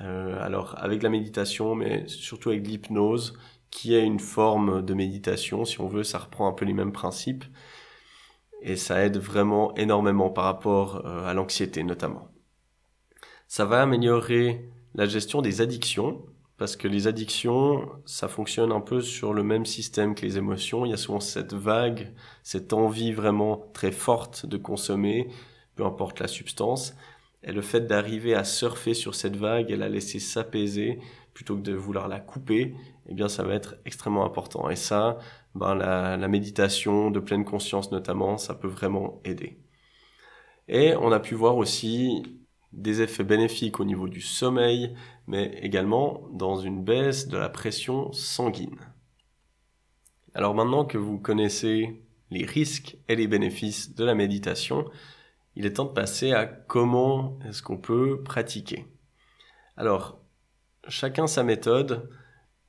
euh, 0.00 0.40
alors 0.42 0.74
avec 0.78 1.02
la 1.02 1.10
méditation, 1.10 1.74
mais 1.74 2.06
surtout 2.06 2.50
avec 2.50 2.66
l'hypnose, 2.66 3.38
qui 3.70 3.94
est 3.94 4.04
une 4.04 4.20
forme 4.20 4.82
de 4.82 4.94
méditation. 4.94 5.64
Si 5.64 5.80
on 5.80 5.88
veut, 5.88 6.04
ça 6.04 6.18
reprend 6.18 6.48
un 6.48 6.52
peu 6.52 6.64
les 6.64 6.72
mêmes 6.72 6.92
principes 6.92 7.44
et 8.62 8.76
ça 8.76 9.04
aide 9.04 9.18
vraiment 9.18 9.74
énormément 9.76 10.30
par 10.30 10.44
rapport 10.44 11.06
euh, 11.06 11.26
à 11.26 11.34
l'anxiété 11.34 11.82
notamment. 11.82 12.28
Ça 13.46 13.64
va 13.64 13.82
améliorer 13.82 14.68
la 14.94 15.06
gestion 15.06 15.42
des 15.42 15.60
addictions 15.60 16.24
parce 16.58 16.74
que 16.74 16.88
les 16.88 17.06
addictions, 17.06 17.88
ça 18.04 18.26
fonctionne 18.26 18.72
un 18.72 18.80
peu 18.80 19.00
sur 19.00 19.32
le 19.32 19.44
même 19.44 19.64
système 19.64 20.16
que 20.16 20.22
les 20.22 20.38
émotions. 20.38 20.84
Il 20.84 20.90
y 20.90 20.94
a 20.94 20.96
souvent 20.96 21.20
cette 21.20 21.54
vague, 21.54 22.12
cette 22.42 22.72
envie 22.72 23.12
vraiment 23.12 23.70
très 23.72 23.92
forte 23.92 24.44
de 24.44 24.56
consommer, 24.56 25.28
peu 25.76 25.86
importe 25.86 26.18
la 26.18 26.26
substance. 26.26 26.96
Et 27.42 27.52
le 27.52 27.62
fait 27.62 27.86
d'arriver 27.86 28.34
à 28.34 28.44
surfer 28.44 28.94
sur 28.94 29.14
cette 29.14 29.36
vague 29.36 29.70
et 29.70 29.76
la 29.76 29.88
laisser 29.88 30.18
s'apaiser 30.18 30.98
plutôt 31.34 31.56
que 31.56 31.62
de 31.62 31.72
vouloir 31.72 32.08
la 32.08 32.18
couper, 32.18 32.74
eh 33.06 33.14
bien, 33.14 33.28
ça 33.28 33.44
va 33.44 33.54
être 33.54 33.76
extrêmement 33.84 34.24
important. 34.24 34.68
Et 34.70 34.76
ça, 34.76 35.18
ben, 35.54 35.74
la, 35.74 36.16
la 36.16 36.28
méditation 36.28 37.10
de 37.10 37.20
pleine 37.20 37.44
conscience 37.44 37.92
notamment, 37.92 38.38
ça 38.38 38.54
peut 38.54 38.68
vraiment 38.68 39.20
aider. 39.24 39.60
Et 40.66 40.94
on 40.96 41.12
a 41.12 41.20
pu 41.20 41.34
voir 41.34 41.56
aussi 41.56 42.22
des 42.72 43.00
effets 43.00 43.24
bénéfiques 43.24 43.80
au 43.80 43.84
niveau 43.84 44.08
du 44.08 44.20
sommeil, 44.20 44.94
mais 45.26 45.58
également 45.62 46.28
dans 46.32 46.56
une 46.56 46.84
baisse 46.84 47.28
de 47.28 47.38
la 47.38 47.48
pression 47.48 48.12
sanguine. 48.12 48.78
Alors 50.34 50.54
maintenant 50.54 50.84
que 50.84 50.98
vous 50.98 51.18
connaissez 51.18 52.02
les 52.30 52.44
risques 52.44 52.98
et 53.08 53.16
les 53.16 53.26
bénéfices 53.26 53.94
de 53.94 54.04
la 54.04 54.14
méditation, 54.14 54.84
il 55.58 55.66
est 55.66 55.74
temps 55.74 55.86
de 55.86 55.92
passer 55.92 56.32
à 56.32 56.46
comment 56.46 57.36
est-ce 57.44 57.62
qu'on 57.62 57.76
peut 57.76 58.22
pratiquer. 58.22 58.86
Alors, 59.76 60.20
chacun 60.86 61.26
sa 61.26 61.42
méthode, 61.42 62.08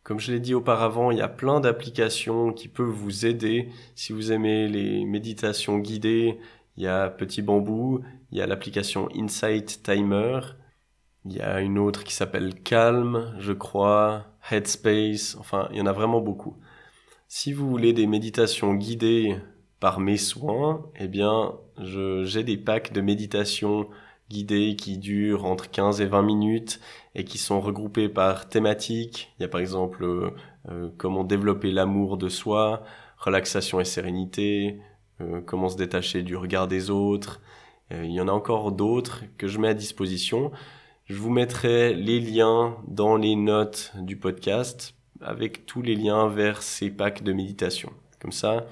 comme 0.02 0.20
je 0.20 0.32
l'ai 0.32 0.40
dit 0.40 0.56
auparavant, 0.56 1.12
il 1.12 1.20
y 1.20 1.22
a 1.22 1.28
plein 1.28 1.60
d'applications 1.60 2.52
qui 2.52 2.68
peuvent 2.68 2.88
vous 2.88 3.28
aider. 3.28 3.70
Si 3.94 4.12
vous 4.12 4.32
aimez 4.32 4.68
les 4.68 5.06
méditations 5.06 5.78
guidées, 5.78 6.40
il 6.78 6.84
y 6.84 6.88
a 6.88 7.10
Petit 7.10 7.44
Bambou, 7.44 8.02
il 8.32 8.40
y 8.40 8.42
a 8.42 8.48
l'application 8.48 9.08
Insight 9.16 9.84
Timer, 9.84 10.40
il 11.26 11.34
y 11.34 11.42
a 11.42 11.60
une 11.62 11.78
autre 11.78 12.04
qui 12.04 12.16
s'appelle 12.16 12.56
Calm, 12.56 13.36
je 13.38 13.54
crois, 13.54 14.26
Headspace, 14.50 15.38
enfin, 15.40 15.68
il 15.72 15.78
y 15.78 15.82
en 15.82 15.86
a 15.86 15.94
vraiment 15.94 16.22
beaucoup. 16.22 16.58
Si 17.28 17.54
vous 17.54 17.70
voulez 17.70 17.94
des 17.94 18.08
méditations 18.08 18.74
guidées 18.74 19.38
par 19.80 20.00
mes 20.00 20.18
soins, 20.18 20.86
eh 21.00 21.08
bien, 21.08 21.54
j'ai 21.78 22.44
des 22.44 22.58
packs 22.58 22.92
de 22.92 23.02
méditation 23.02 23.88
guidées 24.30 24.76
qui 24.76 24.98
durent 24.98 25.46
entre 25.46 25.70
15 25.70 26.02
et 26.02 26.06
20 26.06 26.22
minutes 26.22 26.80
et 27.16 27.24
qui 27.24 27.38
sont 27.38 27.60
regroupées 27.60 28.10
par 28.10 28.48
thématiques. 28.48 29.34
Il 29.38 29.44
y 29.44 29.46
a 29.46 29.48
par 29.48 29.62
exemple 29.62 30.04
euh, 30.04 30.32
euh, 30.70 30.90
comment 30.98 31.24
développer 31.24 31.72
l'amour 31.72 32.18
de 32.18 32.30
soi, 32.30 32.84
relaxation 33.18 33.80
et 33.80 33.86
sérénité, 33.86 34.80
euh, 35.22 35.42
comment 35.46 35.70
se 35.70 35.78
détacher 35.78 36.22
du 36.24 36.36
regard 36.36 36.68
des 36.68 36.90
autres. 36.90 37.42
il 37.92 38.12
y 38.12 38.22
en 38.22 38.28
a 38.28 38.32
encore 38.32 38.72
d'autres 38.72 39.24
que 39.38 39.48
je 39.48 39.58
mets 39.60 39.70
à 39.70 39.74
disposition. 39.74 40.52
Je 41.06 41.16
vous 41.16 41.32
mettrai 41.32 41.96
les 41.96 42.20
liens 42.20 42.78
dans 42.88 43.16
les 43.16 43.36
notes 43.36 43.94
du 43.96 44.16
podcast 44.16 44.94
avec 45.22 45.66
tous 45.66 45.82
les 45.82 45.96
liens 45.96 46.28
vers 46.28 46.62
ces 46.62 46.92
packs 46.92 47.24
de 47.24 47.34
méditation. 47.34 47.92
Comme 48.22 48.32
ça, 48.32 48.68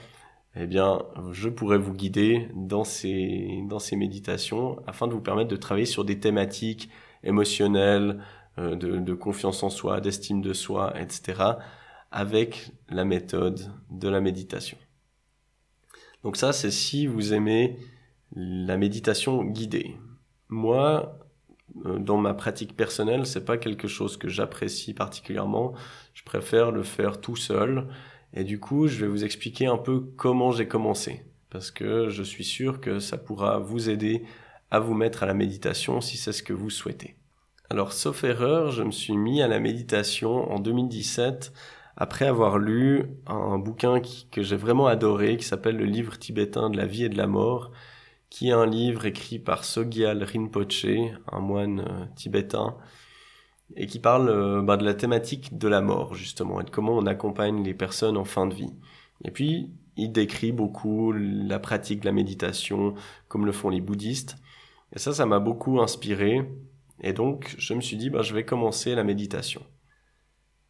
eh 0.60 0.68
bien, 0.68 1.00
je 1.32 1.50
pourrais 1.50 1.78
vous 1.78 1.94
guider 1.94 2.50
dans 2.56 2.84
ces, 2.84 3.62
méditations 3.94 4.80
afin 4.88 5.08
de 5.08 5.14
vous 5.14 5.22
permettre 5.22 5.50
de 5.50 5.56
travailler 5.56 5.86
sur 5.86 6.06
des 6.06 6.20
thématiques 6.20 6.90
émotionnelles, 7.24 8.24
euh, 8.58 8.76
de, 8.76 8.98
de 8.98 9.14
confiance 9.14 9.64
en 9.64 9.70
soi, 9.70 10.02
d'estime 10.02 10.42
de 10.42 10.54
soi, 10.54 10.94
etc., 11.00 11.44
avec 12.12 12.72
la 12.90 13.06
méthode 13.06 13.72
de 13.92 14.08
la 14.08 14.22
méditation. 14.22 14.78
Donc 16.24 16.38
ça, 16.38 16.54
c'est 16.54 16.72
si 16.72 17.08
vous 17.08 17.34
aimez 17.34 17.78
la 18.36 18.78
méditation 18.78 19.44
guidée. 19.44 19.96
Moi, 20.50 21.20
euh, 21.86 22.00
dans 22.00 22.18
ma 22.18 22.34
pratique 22.34 22.76
personnelle, 22.76 23.26
c'est 23.26 23.46
pas 23.46 23.58
quelque 23.58 23.88
chose 23.88 24.18
que 24.18 24.28
j'apprécie 24.28 24.94
particulièrement. 24.94 25.74
Je 26.14 26.24
préfère 26.24 26.72
le 26.72 26.84
faire 26.84 27.20
tout 27.22 27.36
seul 27.36 27.88
et 28.38 28.44
du 28.44 28.60
coup, 28.60 28.88
je 28.88 29.00
vais 29.00 29.08
vous 29.08 29.26
expliquer 29.26 29.66
un 29.66 29.78
peu 29.78 30.00
comment 30.16 30.52
j'ai 30.52 30.68
commencé, 30.68 31.26
parce 31.50 31.72
que 31.72 32.10
je 32.10 32.22
suis 32.22 32.44
sûr 32.44 32.80
que 32.80 33.00
ça 33.00 33.18
pourra 33.18 33.58
vous 33.58 33.90
aider 33.90 34.24
à 34.70 34.80
vous 34.80 34.94
mettre 34.94 35.24
à 35.24 35.26
la 35.26 35.34
méditation 35.34 36.02
si 36.02 36.18
c'est 36.18 36.34
ce 36.34 36.44
que 36.44 36.54
vous 36.54 36.70
souhaitez. 36.70 37.16
Alors, 37.72 37.94
sauf 37.94 38.24
erreur, 38.24 38.70
je 38.70 38.84
me 38.84 38.92
suis 38.92 39.18
mis 39.18 39.42
à 39.42 39.48
la 39.48 39.60
méditation 39.60 40.52
en 40.52 40.60
2017 40.60 41.52
après 41.96 42.28
avoir 42.28 42.60
lu 42.60 43.06
un 43.26 43.58
bouquin 43.58 44.02
que 44.32 44.44
j'ai 44.44 44.56
vraiment 44.56 44.86
adoré 44.86 45.36
qui 45.38 45.46
s'appelle 45.46 45.78
Le 45.78 45.86
livre 45.86 46.20
tibétain 46.20 46.70
de 46.70 46.78
la 46.78 46.86
vie 46.86 47.06
et 47.06 47.10
de 47.10 47.18
la 47.18 47.26
mort, 47.26 47.72
qui 48.30 48.50
est 48.50 48.54
un 48.54 48.68
livre 48.68 49.08
écrit 49.08 49.40
par 49.40 49.64
Sogyal 49.64 50.24
Rinpoche, 50.24 50.86
un 51.32 51.40
moine 51.40 51.80
euh, 51.80 52.06
tibétain, 52.16 52.78
et 53.76 53.86
qui 53.86 54.00
parle 54.00 54.30
euh, 54.30 54.62
bah, 54.62 54.78
de 54.78 54.86
la 54.86 54.94
thématique 54.94 55.58
de 55.58 55.68
la 55.68 55.82
mort 55.82 56.16
justement 56.16 56.62
et 56.62 56.64
de 56.64 56.70
comment 56.70 56.98
on 56.98 57.06
accompagne 57.06 57.64
les 57.64 57.74
personnes 57.74 58.18
en 58.18 58.26
fin 58.26 58.48
de 58.48 58.54
vie. 58.54 58.74
Et 59.24 59.32
puis 59.32 59.72
il 59.98 60.12
décrit 60.12 60.52
beaucoup 60.52 61.12
la 61.12 61.60
pratique 61.60 62.02
de 62.02 62.06
la 62.06 62.12
méditation 62.12 62.94
comme 63.28 63.46
le 63.46 63.52
font 63.52 63.70
les 63.70 63.82
bouddhistes. 63.82 64.36
Et 64.96 65.00
ça, 65.00 65.14
ça 65.14 65.26
m'a 65.26 65.40
beaucoup 65.40 65.82
inspiré. 65.82 66.50
Et 67.02 67.14
donc 67.14 67.56
je 67.58 67.74
me 67.74 67.82
suis 67.82 67.98
dit, 67.98 68.10
bah, 68.10 68.22
je 68.22 68.34
vais 68.34 68.46
commencer 68.46 68.96
la 68.96 69.04
méditation. 69.04 69.62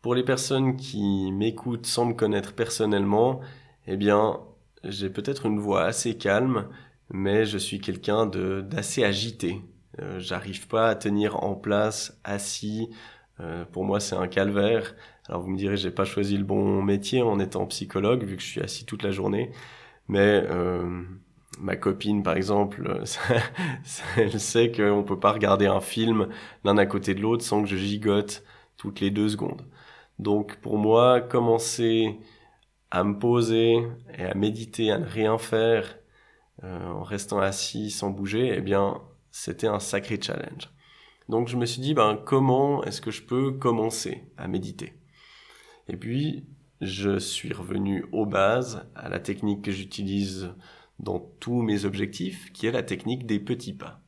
Pour 0.01 0.15
les 0.15 0.23
personnes 0.23 0.77
qui 0.77 1.31
m'écoutent 1.31 1.85
sans 1.85 2.05
me 2.05 2.13
connaître 2.13 2.53
personnellement, 2.53 3.41
eh 3.87 3.97
bien, 3.97 4.39
j'ai 4.83 5.09
peut-être 5.09 5.45
une 5.45 5.59
voix 5.59 5.83
assez 5.83 6.17
calme, 6.17 6.69
mais 7.09 7.45
je 7.45 7.57
suis 7.57 7.79
quelqu'un 7.79 8.25
d'assez 8.25 9.03
agité. 9.03 9.61
Euh, 9.99 10.19
j'arrive 10.19 10.67
pas 10.67 10.89
à 10.89 10.95
tenir 10.95 11.43
en 11.43 11.55
place, 11.55 12.19
assis. 12.23 12.89
Euh, 13.39 13.65
pour 13.65 13.85
moi, 13.85 13.99
c'est 13.99 14.15
un 14.15 14.27
calvaire. 14.27 14.95
Alors 15.27 15.41
vous 15.41 15.49
me 15.49 15.57
direz, 15.57 15.77
j'ai 15.77 15.91
pas 15.91 16.05
choisi 16.05 16.37
le 16.37 16.43
bon 16.43 16.81
métier 16.81 17.21
en 17.21 17.39
étant 17.39 17.65
psychologue 17.67 18.23
vu 18.23 18.37
que 18.37 18.41
je 18.41 18.47
suis 18.47 18.61
assis 18.61 18.85
toute 18.85 19.03
la 19.03 19.11
journée. 19.11 19.51
Mais 20.07 20.43
euh, 20.49 21.03
ma 21.59 21.75
copine, 21.75 22.23
par 22.23 22.35
exemple, 22.37 23.03
elle 24.17 24.39
sait 24.39 24.71
qu'on 24.71 25.03
peut 25.03 25.19
pas 25.19 25.31
regarder 25.33 25.67
un 25.67 25.81
film 25.81 26.29
l'un 26.63 26.77
à 26.77 26.85
côté 26.85 27.13
de 27.15 27.21
l'autre 27.21 27.43
sans 27.43 27.61
que 27.63 27.69
je 27.69 27.77
gigote 27.77 28.43
toutes 28.77 28.99
les 29.01 29.11
deux 29.11 29.29
secondes. 29.29 29.63
Donc 30.19 30.57
pour 30.57 30.77
moi, 30.77 31.21
commencer 31.21 32.19
à 32.91 33.03
me 33.03 33.19
poser 33.19 33.77
et 34.17 34.23
à 34.23 34.33
méditer, 34.35 34.91
à 34.91 34.99
ne 34.99 35.05
rien 35.05 35.37
faire, 35.37 35.97
en 36.63 37.03
restant 37.03 37.39
assis 37.39 37.91
sans 37.91 38.09
bouger, 38.09 38.53
eh 38.55 38.61
bien, 38.61 39.01
c'était 39.31 39.67
un 39.67 39.79
sacré 39.79 40.19
challenge. 40.21 40.69
Donc 41.29 41.47
je 41.47 41.57
me 41.57 41.65
suis 41.65 41.81
dit, 41.81 41.93
ben, 41.93 42.19
comment 42.25 42.83
est-ce 42.83 43.01
que 43.01 43.11
je 43.11 43.23
peux 43.23 43.51
commencer 43.51 44.31
à 44.37 44.47
méditer? 44.47 44.93
Et 45.87 45.97
puis, 45.97 46.45
je 46.81 47.17
suis 47.17 47.53
revenu 47.53 48.05
aux 48.11 48.25
bases, 48.25 48.87
à 48.95 49.09
la 49.09 49.19
technique 49.19 49.63
que 49.63 49.71
j'utilise 49.71 50.53
dans 50.99 51.19
tous 51.39 51.61
mes 51.61 51.85
objectifs, 51.85 52.51
qui 52.53 52.67
est 52.67 52.71
la 52.71 52.83
technique 52.83 53.25
des 53.25 53.39
petits 53.39 53.73
pas. 53.73 54.01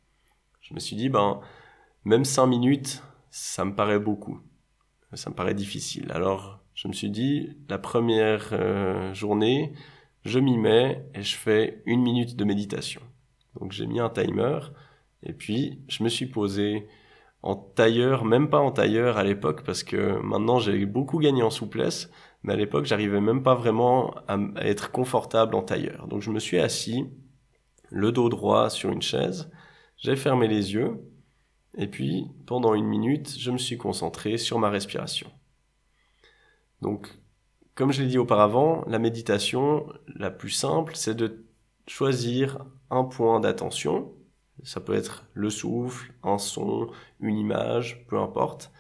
Je 0.61 0.73
me 0.73 0.79
suis 0.79 0.95
dit, 0.95 1.09
ben, 1.09 1.41
même 2.05 2.25
cinq 2.25 2.47
minutes, 2.47 3.01
ça 3.31 3.65
me 3.65 3.75
paraît 3.75 3.99
beaucoup. 3.99 4.39
Ça 5.13 5.29
me 5.29 5.35
paraît 5.35 5.55
difficile. 5.55 6.11
Alors, 6.11 6.63
je 6.75 6.87
me 6.87 6.93
suis 6.93 7.09
dit, 7.09 7.57
la 7.67 7.79
première 7.79 8.49
euh, 8.53 9.13
journée, 9.13 9.73
je 10.23 10.39
m'y 10.39 10.57
mets 10.57 11.05
et 11.15 11.23
je 11.23 11.35
fais 11.35 11.81
une 11.85 12.01
minute 12.01 12.35
de 12.35 12.43
méditation. 12.43 13.01
Donc, 13.59 13.71
j'ai 13.71 13.87
mis 13.87 13.99
un 13.99 14.09
timer 14.09 14.59
et 15.23 15.33
puis, 15.33 15.81
je 15.87 16.03
me 16.03 16.09
suis 16.09 16.27
posé 16.27 16.87
en 17.41 17.55
tailleur, 17.55 18.25
même 18.25 18.49
pas 18.49 18.59
en 18.59 18.71
tailleur 18.71 19.17
à 19.17 19.23
l'époque, 19.23 19.63
parce 19.63 19.83
que 19.83 20.19
maintenant 20.21 20.59
j'ai 20.59 20.85
beaucoup 20.85 21.19
gagné 21.19 21.41
en 21.41 21.49
souplesse, 21.49 22.09
mais 22.43 22.53
à 22.53 22.55
l'époque 22.55 22.85
j'arrivais 22.85 23.21
même 23.21 23.43
pas 23.43 23.55
vraiment 23.55 24.13
à, 24.27 24.37
être 24.61 24.91
confortable 24.91 25.55
en 25.55 25.61
tailleur. 25.61 26.07
Donc 26.07 26.21
je 26.21 26.31
me 26.31 26.39
suis 26.39 26.59
assis, 26.59 27.05
le 27.89 28.11
dos 28.11 28.29
droit 28.29 28.69
sur 28.69 28.91
une 28.91 29.01
chaise, 29.01 29.49
j'ai 29.97 30.15
fermé 30.15 30.47
les 30.47 30.73
yeux, 30.73 31.01
et 31.77 31.87
puis 31.87 32.27
pendant 32.45 32.73
une 32.73 32.87
minute 32.87 33.35
je 33.37 33.51
me 33.51 33.57
suis 33.57 33.77
concentré 33.77 34.37
sur 34.37 34.59
ma 34.59 34.69
respiration. 34.69 35.29
Donc 36.81 37.09
comme 37.75 37.93
je 37.93 38.01
l'ai 38.01 38.09
dit 38.09 38.17
auparavant, 38.17 38.83
la 38.87 38.99
méditation 38.99 39.87
la 40.07 40.29
plus 40.29 40.49
simple 40.49 40.93
c'est 40.95 41.15
de 41.15 41.45
choisir 41.87 42.65
un 42.89 43.05
point 43.05 43.39
d'attention, 43.39 44.11
ça 44.63 44.79
peut 44.79 44.93
être 44.93 45.25
le 45.33 45.49
souffle, 45.49 46.13
un 46.23 46.37
son, 46.37 46.91
une 47.19 47.37
image, 47.37 48.05
peu 48.07 48.17
importe, 48.17 48.71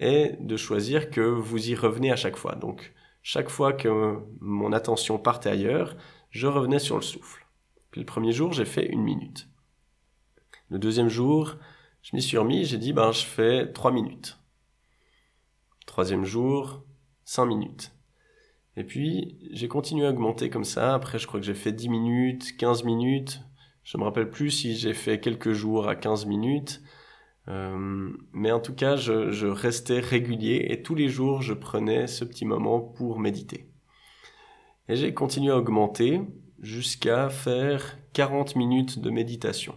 et 0.00 0.34
de 0.40 0.56
choisir 0.56 1.10
que 1.10 1.20
vous 1.20 1.70
y 1.70 1.74
revenez 1.74 2.10
à 2.10 2.16
chaque 2.16 2.36
fois. 2.36 2.54
Donc, 2.54 2.92
chaque 3.22 3.48
fois 3.48 3.72
que 3.72 4.18
mon 4.40 4.72
attention 4.72 5.18
partait 5.18 5.50
ailleurs, 5.50 5.96
je 6.30 6.46
revenais 6.46 6.78
sur 6.78 6.96
le 6.96 7.02
souffle. 7.02 7.46
Puis 7.90 8.00
le 8.00 8.06
premier 8.06 8.32
jour, 8.32 8.52
j'ai 8.52 8.64
fait 8.64 8.86
une 8.86 9.02
minute. 9.02 9.48
Le 10.70 10.78
deuxième 10.78 11.08
jour, 11.08 11.56
je 12.02 12.14
m'y 12.14 12.22
suis 12.22 12.38
remis, 12.38 12.64
j'ai 12.64 12.78
dit, 12.78 12.92
ben, 12.92 13.12
je 13.12 13.24
fais 13.24 13.72
trois 13.72 13.90
minutes. 13.90 14.38
Troisième 15.86 16.24
jour, 16.24 16.84
cinq 17.24 17.46
minutes. 17.46 17.92
Et 18.76 18.84
puis, 18.84 19.36
j'ai 19.50 19.66
continué 19.66 20.06
à 20.06 20.10
augmenter 20.10 20.50
comme 20.50 20.64
ça. 20.64 20.94
Après, 20.94 21.18
je 21.18 21.26
crois 21.26 21.40
que 21.40 21.46
j'ai 21.46 21.54
fait 21.54 21.72
10 21.72 21.88
minutes, 21.88 22.56
15 22.56 22.84
minutes, 22.84 23.40
je 23.88 23.96
me 23.96 24.04
rappelle 24.04 24.28
plus 24.28 24.50
si 24.50 24.76
j'ai 24.76 24.92
fait 24.92 25.18
quelques 25.18 25.52
jours 25.52 25.88
à 25.88 25.96
15 25.96 26.26
minutes, 26.26 26.82
euh, 27.48 28.10
mais 28.34 28.52
en 28.52 28.60
tout 28.60 28.74
cas, 28.74 28.96
je, 28.96 29.30
je, 29.30 29.46
restais 29.46 29.98
régulier 29.98 30.66
et 30.68 30.82
tous 30.82 30.94
les 30.94 31.08
jours, 31.08 31.40
je 31.40 31.54
prenais 31.54 32.06
ce 32.06 32.26
petit 32.26 32.44
moment 32.44 32.80
pour 32.80 33.18
méditer. 33.18 33.70
Et 34.90 34.96
j'ai 34.96 35.14
continué 35.14 35.52
à 35.52 35.56
augmenter 35.56 36.20
jusqu'à 36.60 37.30
faire 37.30 37.96
40 38.12 38.56
minutes 38.56 38.98
de 38.98 39.08
méditation. 39.08 39.74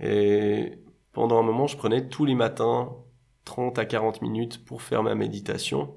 Et 0.00 0.80
pendant 1.12 1.38
un 1.38 1.44
moment, 1.44 1.68
je 1.68 1.76
prenais 1.76 2.08
tous 2.08 2.24
les 2.24 2.34
matins 2.34 2.96
30 3.44 3.78
à 3.78 3.84
40 3.84 4.22
minutes 4.22 4.64
pour 4.64 4.82
faire 4.82 5.04
ma 5.04 5.14
méditation. 5.14 5.94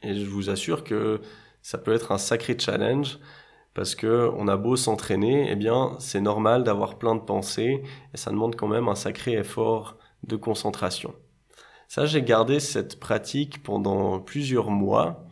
Et 0.00 0.14
je 0.14 0.26
vous 0.26 0.48
assure 0.48 0.84
que 0.84 1.20
ça 1.60 1.76
peut 1.76 1.92
être 1.92 2.12
un 2.12 2.18
sacré 2.18 2.56
challenge 2.56 3.18
parce 3.74 3.94
que 3.94 4.30
on 4.36 4.48
a 4.48 4.56
beau 4.56 4.76
s'entraîner, 4.76 5.50
eh 5.50 5.56
bien, 5.56 5.96
c'est 5.98 6.20
normal 6.20 6.64
d'avoir 6.64 6.98
plein 6.98 7.14
de 7.14 7.20
pensées 7.20 7.82
et 8.12 8.16
ça 8.16 8.30
demande 8.30 8.56
quand 8.56 8.68
même 8.68 8.88
un 8.88 8.94
sacré 8.94 9.32
effort 9.32 9.98
de 10.22 10.36
concentration. 10.36 11.14
Ça, 11.88 12.06
j'ai 12.06 12.22
gardé 12.22 12.60
cette 12.60 12.98
pratique 12.98 13.62
pendant 13.62 14.20
plusieurs 14.20 14.70
mois. 14.70 15.26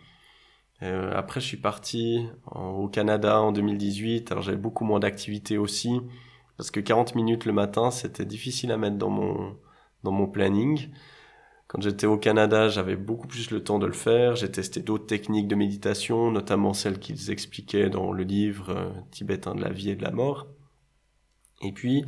Euh, 0.83 1.13
après, 1.17 1.41
je 1.41 1.47
suis 1.47 1.57
parti 1.57 2.29
au 2.55 2.89
Canada 2.89 3.41
en 3.41 3.53
2018. 3.53 4.33
Alors, 4.33 4.43
j'avais 4.43 4.57
beaucoup 4.59 4.85
moins 4.85 5.01
d'activités 5.01 5.59
aussi 5.59 6.01
parce 6.57 6.71
que 6.71 6.81
40 6.81 7.15
minutes 7.15 7.45
le 7.47 7.53
matin, 7.53 7.91
c'était 7.91 8.25
difficile 8.25 8.73
à 8.73 8.77
mettre 8.77 8.97
dans 8.97 9.11
mon 9.11 9.57
dans 10.03 10.13
mon 10.13 10.27
planning. 10.27 10.91
Quand 11.73 11.81
j'étais 11.81 12.07
au 12.07 12.19
Canada, 12.19 12.69
j'avais 12.69 12.97
beaucoup 12.97 13.27
plus 13.27 13.51
le 13.51 13.65
temps 13.65 13.79
de 13.79 13.87
le 13.87 13.95
faire. 13.95 14.37
J'ai 14.37 14.51
testé 14.51 14.83
d'autres 14.83 15.07
techniques 15.07 15.49
de 15.49 15.55
méditation, 15.55 16.31
notamment 16.31 16.75
celles 16.75 16.99
qu'ils 16.99 17.31
expliquaient 17.31 17.89
dans 17.89 18.13
le 18.13 18.25
livre 18.25 18.69
euh, 18.77 18.91
tibétain 19.11 19.55
de 19.55 19.63
la 19.63 19.71
vie 19.71 19.89
et 19.89 19.97
de 19.97 20.03
la 20.03 20.11
mort. 20.11 20.49
Et 21.63 21.73
puis, 21.73 22.05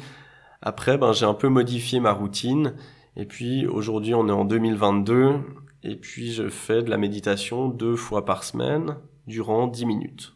après, 0.61 0.99
ben, 0.99 1.15
j'ai 1.15 1.25
un 1.25 1.33
peu 1.33 1.49
modifié 1.49 1.99
ma 1.99 2.13
routine. 2.13 2.75
Et 3.17 3.25
puis, 3.25 3.67
aujourd'hui, 3.67 4.13
on 4.13 4.29
est 4.29 4.33
en 4.33 4.45
2022. 4.45 5.37
Et 5.83 5.97
puis, 5.97 6.31
je 6.35 6.51
fais 6.51 6.83
de 6.83 6.91
la 6.91 6.99
méditation 6.99 7.69
deux 7.69 7.97
fois 7.97 8.27
par 8.27 8.45
semaine 8.45 8.99
durant 9.27 9.67
10 9.67 9.87
minutes. 9.87 10.35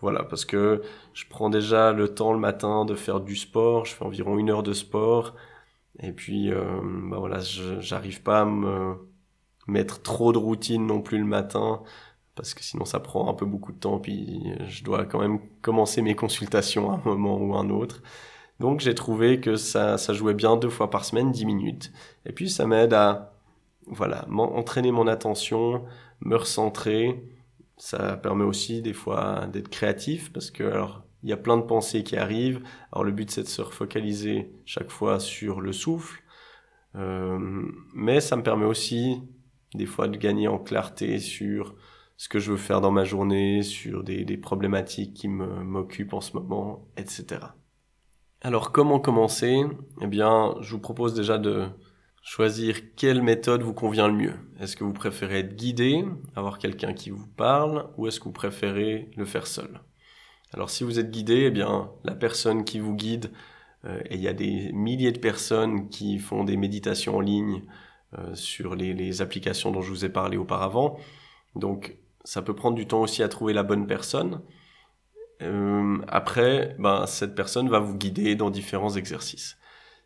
Voilà, 0.00 0.22
parce 0.22 0.46
que 0.46 0.80
je 1.12 1.26
prends 1.28 1.50
déjà 1.50 1.92
le 1.92 2.08
temps 2.08 2.32
le 2.32 2.38
matin 2.38 2.86
de 2.86 2.94
faire 2.94 3.20
du 3.20 3.36
sport. 3.36 3.84
Je 3.84 3.94
fais 3.94 4.06
environ 4.06 4.38
une 4.38 4.48
heure 4.48 4.62
de 4.62 4.72
sport. 4.72 5.34
Et 6.00 6.12
puis, 6.12 6.50
euh, 6.50 6.80
bah 7.10 7.18
voilà, 7.18 7.40
j'arrive 7.80 8.22
pas 8.22 8.40
à 8.40 8.44
me 8.44 8.96
mettre 9.68 10.02
trop 10.02 10.32
de 10.32 10.38
routine 10.38 10.86
non 10.86 11.00
plus 11.02 11.18
le 11.18 11.24
matin, 11.24 11.82
parce 12.34 12.54
que 12.54 12.62
sinon 12.64 12.84
ça 12.84 12.98
prend 12.98 13.28
un 13.28 13.34
peu 13.34 13.46
beaucoup 13.46 13.72
de 13.72 13.78
temps, 13.78 13.98
puis 13.98 14.42
je 14.66 14.82
dois 14.84 15.04
quand 15.04 15.20
même 15.20 15.38
commencer 15.60 16.02
mes 16.02 16.14
consultations 16.16 16.90
à 16.90 16.94
un 16.94 17.02
moment 17.04 17.38
ou 17.38 17.54
à 17.54 17.60
un 17.60 17.70
autre. 17.70 18.02
Donc 18.58 18.80
j'ai 18.80 18.94
trouvé 18.94 19.40
que 19.40 19.56
ça, 19.56 19.98
ça 19.98 20.12
jouait 20.12 20.34
bien 20.34 20.56
deux 20.56 20.70
fois 20.70 20.90
par 20.90 21.04
semaine, 21.04 21.30
dix 21.30 21.44
minutes. 21.44 21.92
Et 22.26 22.32
puis 22.32 22.48
ça 22.48 22.66
m'aide 22.66 22.94
à, 22.94 23.34
voilà, 23.86 24.26
entraîner 24.30 24.92
mon 24.92 25.06
attention, 25.06 25.84
me 26.20 26.36
recentrer. 26.36 27.22
Ça 27.76 28.16
permet 28.16 28.44
aussi 28.44 28.82
des 28.82 28.92
fois 28.92 29.46
d'être 29.52 29.68
créatif, 29.68 30.32
parce 30.32 30.50
que 30.50 30.64
alors 30.64 31.02
il 31.22 31.30
y 31.30 31.32
a 31.32 31.36
plein 31.36 31.56
de 31.56 31.62
pensées 31.62 32.02
qui 32.02 32.16
arrivent. 32.16 32.62
Alors 32.92 33.04
le 33.04 33.12
but 33.12 33.30
c'est 33.30 33.42
de 33.42 33.48
se 33.48 33.62
refocaliser 33.62 34.52
chaque 34.64 34.90
fois 34.90 35.20
sur 35.20 35.60
le 35.60 35.72
souffle, 35.72 36.22
euh, 36.96 37.38
mais 37.94 38.20
ça 38.20 38.36
me 38.36 38.42
permet 38.42 38.66
aussi 38.66 39.22
des 39.74 39.86
fois 39.86 40.08
de 40.08 40.16
gagner 40.16 40.48
en 40.48 40.58
clarté 40.58 41.18
sur 41.18 41.74
ce 42.16 42.28
que 42.28 42.38
je 42.38 42.52
veux 42.52 42.58
faire 42.58 42.80
dans 42.80 42.92
ma 42.92 43.04
journée, 43.04 43.62
sur 43.62 44.04
des, 44.04 44.24
des 44.24 44.36
problématiques 44.36 45.14
qui 45.14 45.28
m'occupent 45.28 46.14
en 46.14 46.20
ce 46.20 46.36
moment, 46.36 46.86
etc. 46.96 47.40
Alors 48.42 48.72
comment 48.72 49.00
commencer? 49.00 49.62
Eh 50.00 50.06
bien, 50.06 50.56
je 50.60 50.72
vous 50.72 50.80
propose 50.80 51.14
déjà 51.14 51.38
de 51.38 51.66
choisir 52.22 52.94
quelle 52.94 53.22
méthode 53.22 53.62
vous 53.62 53.74
convient 53.74 54.08
le 54.08 54.14
mieux. 54.14 54.34
Est-ce 54.60 54.76
que 54.76 54.84
vous 54.84 54.92
préférez 54.92 55.40
être 55.40 55.56
guidé, 55.56 56.04
avoir 56.36 56.58
quelqu'un 56.58 56.92
qui 56.92 57.10
vous 57.10 57.26
parle, 57.26 57.88
ou 57.96 58.06
est-ce 58.06 58.20
que 58.20 58.24
vous 58.24 58.32
préférez 58.32 59.10
le 59.16 59.24
faire 59.24 59.46
seul? 59.46 59.80
Alors 60.52 60.70
si 60.70 60.84
vous 60.84 60.98
êtes 60.98 61.10
guidé, 61.10 61.44
eh 61.46 61.50
bien 61.50 61.90
la 62.04 62.14
personne 62.14 62.64
qui 62.64 62.78
vous 62.78 62.94
guide, 62.94 63.30
euh, 63.84 64.00
et 64.06 64.16
il 64.16 64.20
y 64.20 64.28
a 64.28 64.32
des 64.32 64.72
milliers 64.72 65.12
de 65.12 65.18
personnes 65.18 65.88
qui 65.88 66.18
font 66.18 66.44
des 66.44 66.56
méditations 66.56 67.16
en 67.16 67.20
ligne 67.20 67.62
euh, 68.18 68.34
sur 68.34 68.74
les, 68.74 69.22
applications 69.22 69.70
dont 69.70 69.80
je 69.80 69.90
vous 69.90 70.04
ai 70.04 70.08
parlé 70.08 70.36
auparavant. 70.36 70.98
Donc 71.56 71.96
ça 72.24 72.42
peut 72.42 72.54
prendre 72.54 72.76
du 72.76 72.86
temps 72.86 73.02
aussi 73.02 73.22
à 73.22 73.28
trouver 73.28 73.52
la 73.52 73.62
bonne 73.62 73.86
personne. 73.86 74.42
Euh, 75.42 75.98
après, 76.08 76.76
ben, 76.78 77.06
cette 77.06 77.34
personne 77.34 77.68
va 77.68 77.80
vous 77.80 77.96
guider 77.96 78.36
dans 78.36 78.50
différents 78.50 78.94
exercices. 78.94 79.58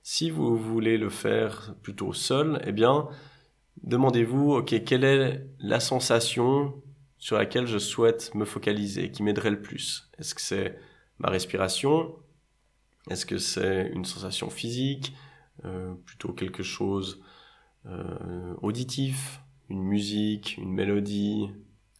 Si 0.02 0.30
vous 0.30 0.56
voulez 0.56 0.98
le 0.98 1.10
faire 1.10 1.74
plutôt 1.82 2.12
seul, 2.12 2.62
eh 2.64 2.72
bien, 2.72 3.08
demandez-vous, 3.82 4.52
ok, 4.54 4.84
quelle 4.84 5.04
est 5.04 5.44
la 5.58 5.80
sensation 5.80 6.74
sur 7.26 7.36
laquelle 7.36 7.66
je 7.66 7.78
souhaite 7.78 8.32
me 8.36 8.44
focaliser, 8.44 9.10
qui 9.10 9.24
m'aiderait 9.24 9.50
le 9.50 9.60
plus. 9.60 10.08
Est-ce 10.16 10.32
que 10.32 10.40
c'est 10.40 10.78
ma 11.18 11.28
respiration? 11.28 12.14
Est-ce 13.10 13.26
que 13.26 13.36
c'est 13.36 13.90
une 13.92 14.04
sensation 14.04 14.48
physique? 14.48 15.12
Euh, 15.64 15.92
Plutôt 16.04 16.32
quelque 16.32 16.62
chose 16.62 17.20
euh, 17.86 18.54
auditif? 18.62 19.40
Une 19.68 19.82
musique? 19.82 20.56
Une 20.56 20.72
mélodie? 20.72 21.50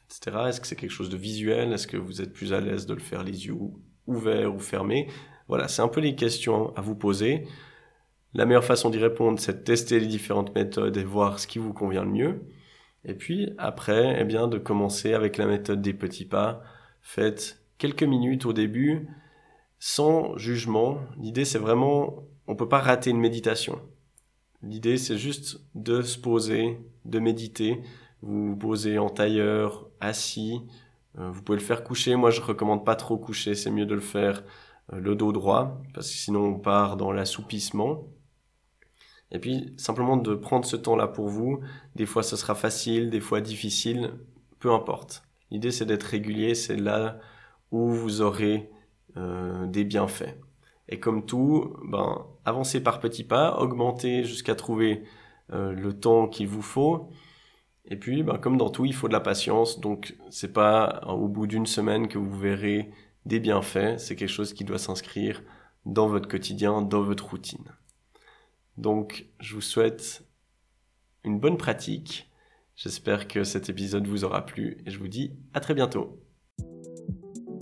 Etc. 0.05 0.37
Est-ce 0.47 0.61
que 0.61 0.69
c'est 0.69 0.77
quelque 0.77 0.93
chose 0.93 1.11
de 1.11 1.17
visuel? 1.17 1.73
Est-ce 1.73 1.89
que 1.89 1.97
vous 1.97 2.23
êtes 2.23 2.33
plus 2.33 2.53
à 2.53 2.61
l'aise 2.61 2.87
de 2.87 2.95
le 2.95 3.01
faire 3.01 3.25
les 3.25 3.47
yeux 3.47 3.57
ouverts 4.07 4.55
ou 4.55 4.61
fermés? 4.61 5.11
Voilà, 5.49 5.67
c'est 5.67 5.83
un 5.83 5.89
peu 5.89 6.01
les 6.01 6.15
questions 6.15 6.73
à 6.77 6.81
vous 6.83 6.95
poser. 6.95 7.49
La 8.33 8.47
meilleure 8.47 8.63
façon 8.65 8.91
d'y 8.91 8.99
répondre, 8.99 9.41
c'est 9.41 9.59
de 9.59 9.65
tester 9.65 9.99
les 9.99 10.07
différentes 10.07 10.55
méthodes 10.55 10.97
et 10.97 11.03
voir 11.03 11.41
ce 11.41 11.49
qui 11.49 11.59
vous 11.59 11.73
convient 11.73 12.05
le 12.05 12.13
mieux. 12.13 12.43
Et 13.07 13.15
puis 13.15 13.53
après, 13.57 14.17
eh 14.21 14.25
bien, 14.25 14.49
de 14.49 14.59
commencer 14.59 15.15
avec 15.15 15.39
la 15.39 15.47
méthode 15.47 15.81
des 15.81 15.95
petits 15.95 16.27
pas. 16.27 16.63
Faites 17.01 17.63
quelques 17.79 18.03
minutes 18.03 18.47
au 18.47 18.53
début, 18.53 19.09
sans 19.79 20.37
jugement. 20.37 20.99
L'idée, 21.17 21.45
c'est 21.45 21.59
vraiment, 21.59 22.25
on 22.49 22.57
peut 22.57 22.69
pas 22.69 22.81
rater 22.81 23.11
une 23.11 23.21
méditation. 23.21 23.81
L'idée, 24.63 24.97
c'est 24.97 25.17
juste 25.19 25.61
de 25.75 26.03
se 26.03 26.19
poser, 26.19 26.79
de 27.05 27.19
méditer. 27.21 27.81
Vous 28.23 28.57
posez 28.57 28.99
en 28.99 29.09
tailleur, 29.09 29.89
assis, 30.01 30.63
Euh, 31.19 31.31
vous 31.31 31.43
pouvez 31.43 31.59
le 31.59 31.65
faire 31.65 31.83
coucher. 31.83 32.15
Moi, 32.17 32.31
je 32.31 32.41
recommande 32.43 32.85
pas 32.85 32.95
trop 32.97 33.17
coucher. 33.17 33.55
C'est 33.55 33.71
mieux 33.71 33.87
de 33.87 33.95
le 33.95 34.01
faire 34.01 34.45
euh, 34.93 35.01
le 35.01 35.15
dos 35.15 35.33
droit 35.33 35.81
parce 35.95 36.11
que 36.11 36.17
sinon 36.17 36.45
on 36.45 36.59
part 36.59 36.97
dans 36.97 37.13
l'assoupissement. 37.13 38.05
Et 39.33 39.39
puis 39.39 39.73
simplement 39.77 40.17
de 40.17 40.35
prendre 40.35 40.65
ce 40.65 40.77
temps-là 40.77 41.09
pour 41.09 41.29
vous. 41.29 41.61
Des 41.95 42.07
fois, 42.07 42.23
ce 42.23 42.37
sera 42.37 42.55
facile, 42.55 43.11
des 43.11 43.21
fois 43.21 43.41
difficile, 43.41 44.13
peu 44.61 44.73
importe. 44.73 45.23
L'idée, 45.51 45.71
c'est 45.71 45.87
d'être 45.87 46.05
régulier. 46.05 46.55
C'est 46.55 46.77
là 46.77 47.19
où 47.71 47.89
vous 47.91 48.21
aurez 48.21 48.71
euh, 49.17 49.67
des 49.67 49.85
bienfaits. 49.85 50.37
Et 50.89 51.01
comme 51.01 51.27
tout, 51.27 51.75
ben, 51.85 52.27
avancez 52.45 52.83
par 52.83 53.01
petits 53.01 53.25
pas, 53.25 53.57
augmentez 53.59 54.25
jusqu'à 54.25 54.55
trouver 54.55 55.03
euh, 55.53 55.73
le 55.73 55.93
temps 55.93 56.29
qu'il 56.29 56.47
vous 56.47 56.63
faut. 56.63 57.11
Et 57.87 57.97
puis, 57.97 58.23
ben, 58.23 58.39
comme 58.39 58.57
dans 58.57 58.71
tout, 58.71 58.85
il 58.85 58.95
faut 58.95 59.09
de 59.09 59.13
la 59.13 59.21
patience. 59.21 59.81
Donc, 59.81 60.17
c'est 60.31 60.53
pas 60.53 61.03
au 61.09 61.29
bout 61.29 61.47
d'une 61.47 61.67
semaine 61.67 62.09
que 62.09 62.19
vous 62.19 62.39
verrez 62.39 62.91
des 63.25 63.41
bienfaits. 63.41 63.99
C'est 63.99 64.17
quelque 64.17 64.29
chose 64.29 64.53
qui 64.53 64.65
doit 64.65 64.79
s'inscrire 64.79 65.43
dans 65.85 66.07
votre 66.07 66.29
quotidien, 66.29 66.83
dans 66.83 67.03
votre 67.03 67.29
routine. 67.31 67.65
Donc, 68.77 69.27
je 69.41 69.55
vous 69.55 69.61
souhaite 69.61 70.25
une 71.25 71.41
bonne 71.41 71.57
pratique. 71.57 72.31
J'espère 72.77 73.27
que 73.27 73.43
cet 73.43 73.69
épisode 73.71 74.07
vous 74.07 74.25
aura 74.25 74.45
plu 74.45 74.79
et 74.85 74.91
je 74.91 74.99
vous 74.99 75.09
dis 75.09 75.33
à 75.55 75.61
très 75.61 75.75
bientôt. 75.75 76.21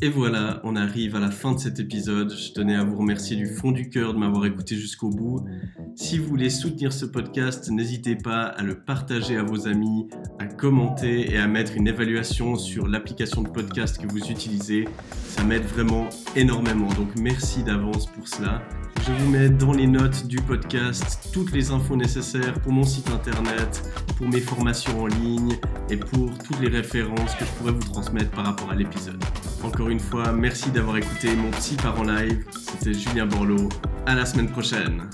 Et 0.03 0.09
voilà, 0.09 0.61
on 0.65 0.77
arrive 0.77 1.15
à 1.15 1.21
la 1.21 1.31
fin 1.31 1.53
de 1.53 1.59
cet 1.59 1.79
épisode. 1.79 2.31
Je 2.31 2.53
tenais 2.53 2.75
à 2.75 2.83
vous 2.83 2.97
remercier 2.97 3.37
du 3.37 3.47
fond 3.47 3.71
du 3.71 3.89
cœur 3.89 4.13
de 4.13 4.19
m'avoir 4.19 4.45
écouté 4.45 4.77
jusqu'au 4.77 5.09
bout. 5.09 5.47
Si 5.95 6.19
vous 6.19 6.27
voulez 6.27 6.51
soutenir 6.51 6.93
ce 6.93 7.07
podcast, 7.07 7.71
n'hésitez 7.71 8.17
pas 8.17 8.43
à 8.43 8.63
le 8.63 8.81
partager 8.85 9.37
à 9.37 9.45
vos 9.45 9.69
amis, 9.69 10.09
à 10.39 10.47
commenter 10.47 11.33
et 11.33 11.39
à 11.39 11.47
mettre 11.47 11.77
une 11.77 11.87
évaluation 11.87 12.57
sur 12.57 12.89
l'application 12.89 13.43
de 13.43 13.49
podcast 13.49 13.99
que 13.99 14.07
vous 14.07 14.31
utilisez. 14.31 14.87
Ça 15.13 15.45
m'aide 15.45 15.65
vraiment 15.65 16.09
énormément. 16.35 16.89
Donc 16.95 17.17
merci 17.17 17.63
d'avance 17.63 18.07
pour 18.07 18.27
cela. 18.27 18.63
Je 19.03 19.13
vous 19.13 19.31
mets 19.31 19.49
dans 19.49 19.73
les 19.73 19.87
notes 19.87 20.27
du 20.27 20.37
podcast 20.37 21.29
toutes 21.33 21.53
les 21.53 21.71
infos 21.71 21.97
nécessaires 21.97 22.55
pour 22.61 22.73
mon 22.73 22.85
site 22.85 23.11
internet, 23.11 23.83
pour 24.17 24.29
mes 24.29 24.41
formations 24.41 25.03
en 25.03 25.07
ligne 25.07 25.57
et 25.91 25.97
pour 25.97 26.37
toutes 26.39 26.61
les 26.61 26.69
références 26.69 27.35
que 27.35 27.45
je 27.45 27.51
pourrais 27.53 27.73
vous 27.73 27.93
transmettre 27.93 28.31
par 28.31 28.47
rapport 28.47 28.71
à 28.71 28.75
l'épisode. 28.75 29.23
Encore 29.63 29.89
une 29.89 30.01
fois, 30.01 30.33
merci 30.33 30.71
d'avoir 30.71 30.97
écouté 30.97 31.35
mon 31.37 31.51
petit 31.51 31.77
part 31.77 31.99
en 31.99 32.05
live. 32.05 32.45
C'était 32.51 32.95
Julien 32.95 33.27
Borloo. 33.27 33.69
À 34.07 34.15
la 34.15 34.25
semaine 34.27 34.51
prochaine. 34.51 35.09